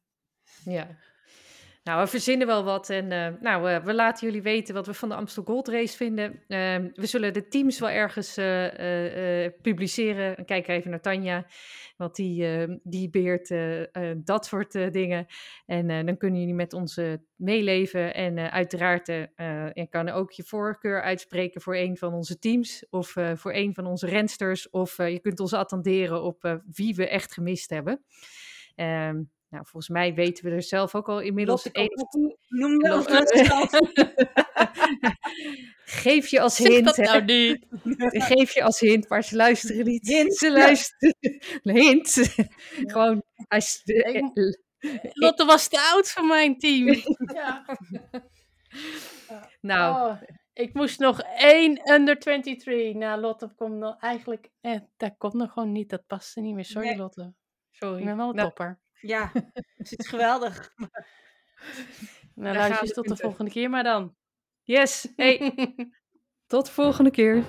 [0.65, 0.97] Ja.
[1.84, 5.09] Nou, we verzinnen wel wat en eh, nou, we laten jullie weten wat we van
[5.09, 6.43] de Amstel Gold Race vinden.
[6.47, 10.38] Ehm, we zullen de teams wel ergens eh, eh, publiceren.
[10.38, 11.45] En kijk even naar Tanja,
[12.01, 15.25] want die, eh, die beheert eh, eh, dat soort dingen.
[15.65, 16.99] En dan kunnen jullie met ons
[17.36, 18.13] meeleven.
[18.13, 23.53] En uiteraard je kan ook je voorkeur uitspreken voor een van onze teams of voor
[23.53, 24.69] een van onze rensters.
[24.69, 28.03] Of je kunt ons attenderen op wie we echt gemist hebben.
[28.75, 29.21] Ehm,
[29.52, 33.26] nou, volgens mij weten we er zelf ook al inmiddels Lotte één Noem Lotte.
[35.86, 37.66] Geef je als Zeg hint, dat nou niet.
[38.30, 40.08] Geef je als hint, maar ze luisteren niet.
[40.08, 40.36] Hint.
[40.36, 41.16] Ze luisteren.
[41.64, 42.36] Hint.
[42.86, 43.24] Gewoon.
[43.47, 44.58] Als, Ik-
[45.14, 47.02] Lotte was te oud voor mijn team.
[47.34, 47.66] Ja.
[49.62, 50.22] nou, Oh,
[50.54, 52.93] ik moest nog één under 23.
[52.93, 54.49] Nou, Lotte komt nog eigenlijk...
[54.62, 55.89] Eh, dat komt nog gewoon niet.
[55.89, 56.66] Dat paste niet meer.
[56.66, 56.97] Sorry, Nee.
[56.97, 57.34] Lotte.
[57.72, 57.99] sorry.
[57.99, 58.80] Ik ben wel een Nou, topper.
[59.02, 59.32] Ja,
[59.78, 60.70] het is geweldig.
[62.36, 64.16] Nou, luister tot de volgende keer maar dan.
[64.64, 65.08] yes.
[65.16, 65.54] Hey,
[66.47, 67.43] tot de volgende keer.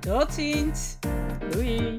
[0.00, 0.98] Tot ziens.
[1.50, 1.98] Doei.